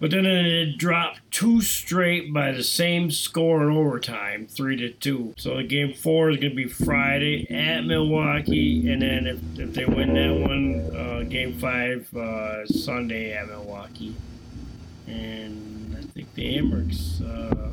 But 0.00 0.10
then 0.10 0.26
it 0.26 0.78
dropped 0.78 1.20
two 1.30 1.60
straight 1.60 2.32
by 2.32 2.50
the 2.50 2.64
same 2.64 3.12
score 3.12 3.62
in 3.62 3.76
overtime, 3.76 4.48
three 4.48 4.76
to 4.78 4.90
two. 4.90 5.32
So 5.38 5.56
the 5.58 5.62
game 5.62 5.94
four 5.94 6.30
is 6.30 6.38
going 6.38 6.50
to 6.50 6.56
be 6.56 6.66
Friday 6.66 7.48
at 7.48 7.84
Milwaukee, 7.84 8.90
and 8.90 9.00
then 9.00 9.28
if, 9.28 9.38
if 9.60 9.74
they 9.74 9.84
win 9.84 10.14
that 10.14 10.34
one, 10.48 10.96
uh, 10.96 11.22
game 11.28 11.56
five 11.56 12.12
uh, 12.16 12.66
Sunday 12.66 13.32
at 13.32 13.46
Milwaukee. 13.46 14.16
And 15.06 15.96
I 15.96 16.02
think 16.02 16.34
the 16.34 16.58
Amerks 16.58 17.20
uh, 17.22 17.68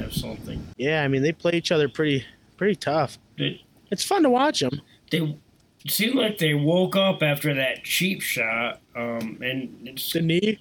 have 0.00 0.14
something. 0.14 0.66
Yeah, 0.78 1.02
I 1.04 1.08
mean 1.08 1.20
they 1.22 1.32
play 1.32 1.52
each 1.52 1.70
other 1.72 1.90
pretty 1.90 2.24
pretty 2.56 2.76
tough. 2.76 3.18
They, 3.36 3.62
It's 3.90 4.04
fun 4.04 4.22
to 4.22 4.30
watch 4.30 4.60
them. 4.60 4.80
they 5.10 5.36
it 5.84 5.90
seemed 5.90 6.14
like 6.14 6.38
they 6.38 6.54
woke 6.54 6.96
up 6.96 7.22
after 7.22 7.54
that 7.54 7.84
cheap 7.84 8.20
shot, 8.22 8.80
um, 8.96 9.38
and 9.42 9.86
it's, 9.88 10.12
The 10.12 10.22
knee. 10.22 10.58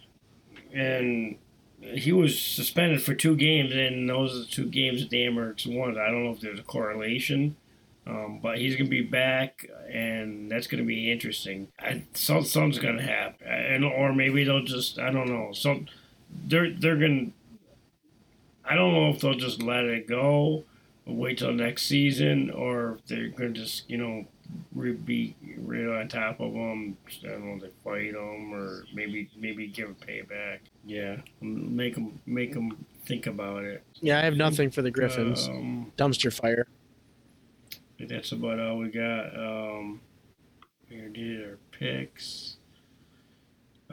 and 0.74 1.38
he 1.82 2.12
was 2.14 2.40
suspended 2.40 3.02
for 3.02 3.14
two 3.16 3.36
games, 3.36 3.74
and 3.74 4.10
those 4.10 4.36
are 4.36 4.40
the 4.40 4.46
two 4.46 4.66
games 4.68 5.02
that 5.02 5.10
the 5.10 5.26
Amerks 5.26 5.66
won. 5.68 5.98
I 5.98 6.08
don't 6.12 6.24
know 6.26 6.32
if 6.32 6.42
there's 6.42 6.60
a 6.60 6.64
correlation, 6.64 7.56
um, 8.08 8.40
but 8.42 8.58
he's 8.58 8.76
gonna 8.76 8.90
be 8.90 9.02
back, 9.02 9.68
and 9.90 10.52
that's 10.52 10.68
gonna 10.68 10.84
be 10.84 11.12
interesting. 11.12 11.70
I, 11.80 12.04
some, 12.14 12.44
something's 12.46 12.80
gonna 12.80 13.02
happen, 13.04 13.48
and 13.48 13.86
or 13.86 14.14
maybe 14.14 14.44
they'll 14.44 14.64
just 14.64 15.00
I 15.00 15.12
don't 15.12 15.30
know. 15.30 15.52
Some 15.54 15.88
they're 16.48 16.72
they're 16.72 16.98
gonna. 16.98 17.28
I 18.66 18.76
don't 18.76 18.94
know 18.94 19.10
if 19.10 19.20
they'll 19.20 19.34
just 19.34 19.62
let 19.62 19.86
it 19.86 20.08
go, 20.08 20.64
wait 21.06 21.38
till 21.40 21.54
next 21.54 21.84
season, 21.86 22.50
or 22.50 22.94
if 22.96 23.06
they're 23.08 23.28
gonna 23.30 23.50
just 23.52 23.90
you 23.90 23.98
know 23.98 24.26
be 25.06 25.36
right 25.58 26.02
on 26.02 26.08
top 26.08 26.40
of 26.40 26.54
them. 26.54 26.98
I 27.24 27.28
don't 27.28 27.46
know, 27.46 27.60
they 27.60 27.72
fight 27.84 28.14
them, 28.14 28.54
or 28.54 28.86
maybe 28.94 29.30
maybe 29.38 29.68
give 29.68 29.90
a 29.90 29.94
payback. 29.94 30.60
Yeah, 30.86 31.18
make 31.42 31.96
them 31.96 32.20
make 32.26 32.54
them 32.54 32.86
think 33.06 33.28
about 33.28 33.64
it. 33.64 33.84
Yeah, 34.02 34.20
I 34.20 34.22
have 34.24 34.36
nothing 34.36 34.72
for 34.72 34.82
the 34.82 34.92
Griffins. 34.92 35.48
Um, 35.48 35.92
Dumpster 35.98 36.34
fire. 36.34 36.68
That's 38.00 38.32
about 38.32 38.60
all 38.60 38.78
we 38.80 38.90
got. 38.90 39.36
Um, 39.38 40.02
we 40.90 40.98
did 41.10 41.46
our 41.46 41.58
picks. 41.72 42.58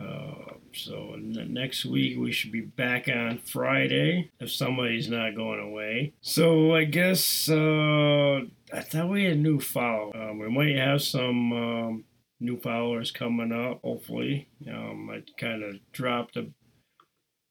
Uh, 0.01 0.55
so 0.73 1.13
n- 1.15 1.49
next 1.51 1.85
week 1.85 2.19
we 2.19 2.33
should 2.33 2.53
be 2.53 2.61
back 2.63 3.09
on 3.09 3.39
Friday 3.39 4.31
if 4.41 4.51
somebody's 4.51 5.09
not 5.11 5.35
going 5.35 5.61
away. 5.61 6.15
So 6.21 6.75
I 6.75 6.85
guess 6.85 7.49
uh, 7.49 8.41
I 8.73 8.81
thought 8.81 9.11
we 9.11 9.25
had 9.25 9.35
a 9.35 9.37
new 9.37 9.61
follow. 9.61 10.13
Um, 10.15 10.39
we 10.39 10.49
might 10.49 10.77
have 10.77 11.03
some 11.03 11.53
um, 11.53 12.05
new 12.39 12.59
followers 12.59 13.11
coming 13.11 13.53
up. 13.53 13.81
Hopefully, 13.83 14.49
um, 14.69 15.11
I 15.11 15.23
kind 15.39 15.63
of 15.63 15.77
dropped 15.93 16.37
a 16.37 16.49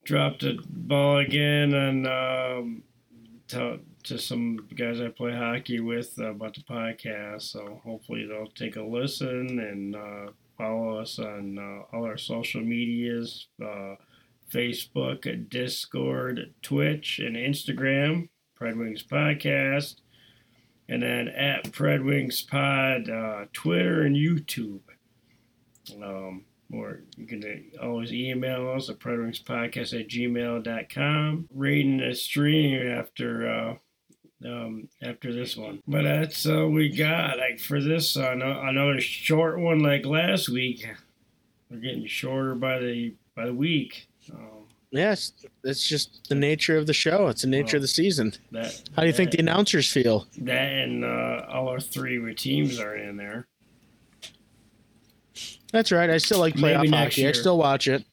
dropped 0.06 0.44
a 0.44 0.58
ball 0.68 1.18
again 1.18 1.74
and 1.74 2.08
um, 2.08 2.84
to, 3.48 3.80
to 4.04 4.18
some 4.18 4.68
guys 4.76 5.00
I 5.02 5.10
play 5.10 5.34
hockey 5.36 5.80
with 5.80 6.18
about 6.18 6.56
the 6.56 6.62
podcast. 6.62 7.44
So 7.44 7.80
hopefully 7.84 8.26
they'll 8.26 8.48
take 8.48 8.76
a 8.76 8.82
listen 8.82 9.60
and 9.60 9.96
uh, 9.96 10.32
follow 10.60 11.00
us 11.00 11.17
on 11.17 11.58
uh, 11.58 11.95
all 11.95 12.04
our 12.04 12.17
social 12.17 12.62
medias 12.62 13.48
uh, 13.63 13.95
Facebook, 14.52 15.50
Discord, 15.50 16.54
Twitch, 16.62 17.19
and 17.19 17.36
Instagram. 17.36 18.30
Pred 18.60 18.78
Wings 18.78 19.04
Podcast. 19.04 20.02
And 20.89 21.02
then 21.04 21.30
at 21.30 21.65
Pred 21.65 22.04
Wings 22.04 22.41
Pod, 22.41 23.10
uh, 23.10 23.45
Twitter 23.54 24.02
and 24.02 24.15
YouTube. 24.15 24.82
Um, 26.04 26.45
or 26.72 27.02
you 27.15 27.26
can 27.26 27.72
always 27.82 28.12
email 28.12 28.69
us 28.69 28.89
at 28.89 29.00
predwingspodcast 29.00 30.00
at 30.00 30.08
gmail.com. 30.08 31.48
Rating 31.54 31.98
the 31.98 32.13
stream 32.15 32.88
after 32.88 33.50
uh, 33.50 33.76
um, 34.45 34.88
after 35.02 35.34
this 35.34 35.58
one. 35.58 35.82
But 35.88 36.04
that's 36.04 36.47
uh, 36.47 36.67
we 36.67 36.89
got 36.89 37.38
like 37.38 37.60
for 37.60 37.82
this 37.82 38.15
uh, 38.17 38.34
no- 38.36 38.62
another 38.62 38.99
short 38.99 39.60
one 39.60 39.80
like 39.80 40.06
last 40.06 40.49
week. 40.49 40.88
We're 41.69 41.78
getting 41.80 42.08
shorter 42.08 42.56
by 42.56 42.80
the 42.80 43.13
by 43.36 43.45
the 43.45 43.54
week. 43.54 44.08
Um, 44.32 44.60
Yes, 44.91 45.34
it's 45.63 45.88
just 45.88 46.28
the 46.30 46.36
nature 46.36 46.75
of 46.75 46.88
the 46.88 46.93
show. 46.93 47.28
It's 47.28 47.43
the 47.43 47.47
nature 47.47 47.78
of 47.78 47.84
the 47.84 47.88
season. 47.88 48.34
that 48.52 48.82
How 48.95 49.04
do 49.04 49.08
you 49.08 49.13
think 49.13 49.30
the 49.30 49.38
announcers 49.38 49.91
feel? 49.91 50.25
that 50.39 50.71
and 50.71 51.06
uh, 51.06 51.45
all 51.47 51.67
our 51.67 51.80
three 51.80 52.34
teams 52.34 52.80
are 52.80 52.95
in 52.95 53.15
there. 53.15 53.45
That's 55.71 55.91
right. 55.91 56.10
I 56.10 56.17
still 56.17 56.39
like 56.39 56.56
Maybe 56.56 56.88
playoff 56.88 56.89
next 56.89 57.15
hockey. 57.15 57.28
I 57.28 57.32
still 57.34 57.60
watch 57.60 57.88
it. 57.88 58.04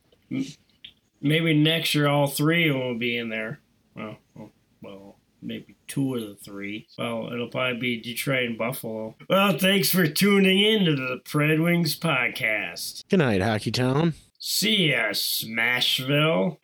Maybe 1.23 1.55
next 1.55 1.95
year 1.95 2.09
all 2.09 2.27
three 2.27 2.71
will 2.71 2.95
be 2.99 3.17
in 3.17 3.31
there. 3.31 3.61
Well, 3.95 4.19
well, 4.35 4.51
well, 4.83 5.16
maybe 5.43 5.77
two 5.87 6.15
of 6.15 6.23
the 6.23 6.35
three. 6.37 6.87
Well, 6.99 7.31
it'll 7.33 7.49
probably 7.49 7.79
be 7.79 8.01
Detroit 8.01 8.47
and 8.49 8.59
Buffalo. 8.59 9.15
Well, 9.29 9.57
thanks 9.59 9.91
for 9.91 10.07
tuning 10.07 10.61
in 10.61 10.85
to 10.85 10.97
the 10.97 11.21
Pred 11.25 11.63
Wings 11.63 11.99
podcast. 11.99 13.05
Good 13.09 13.19
night, 13.19 13.43
Hockey 13.43 13.71
Town. 13.71 14.15
See 14.39 14.91
ya, 14.91 15.11
Smashville. 15.11 16.59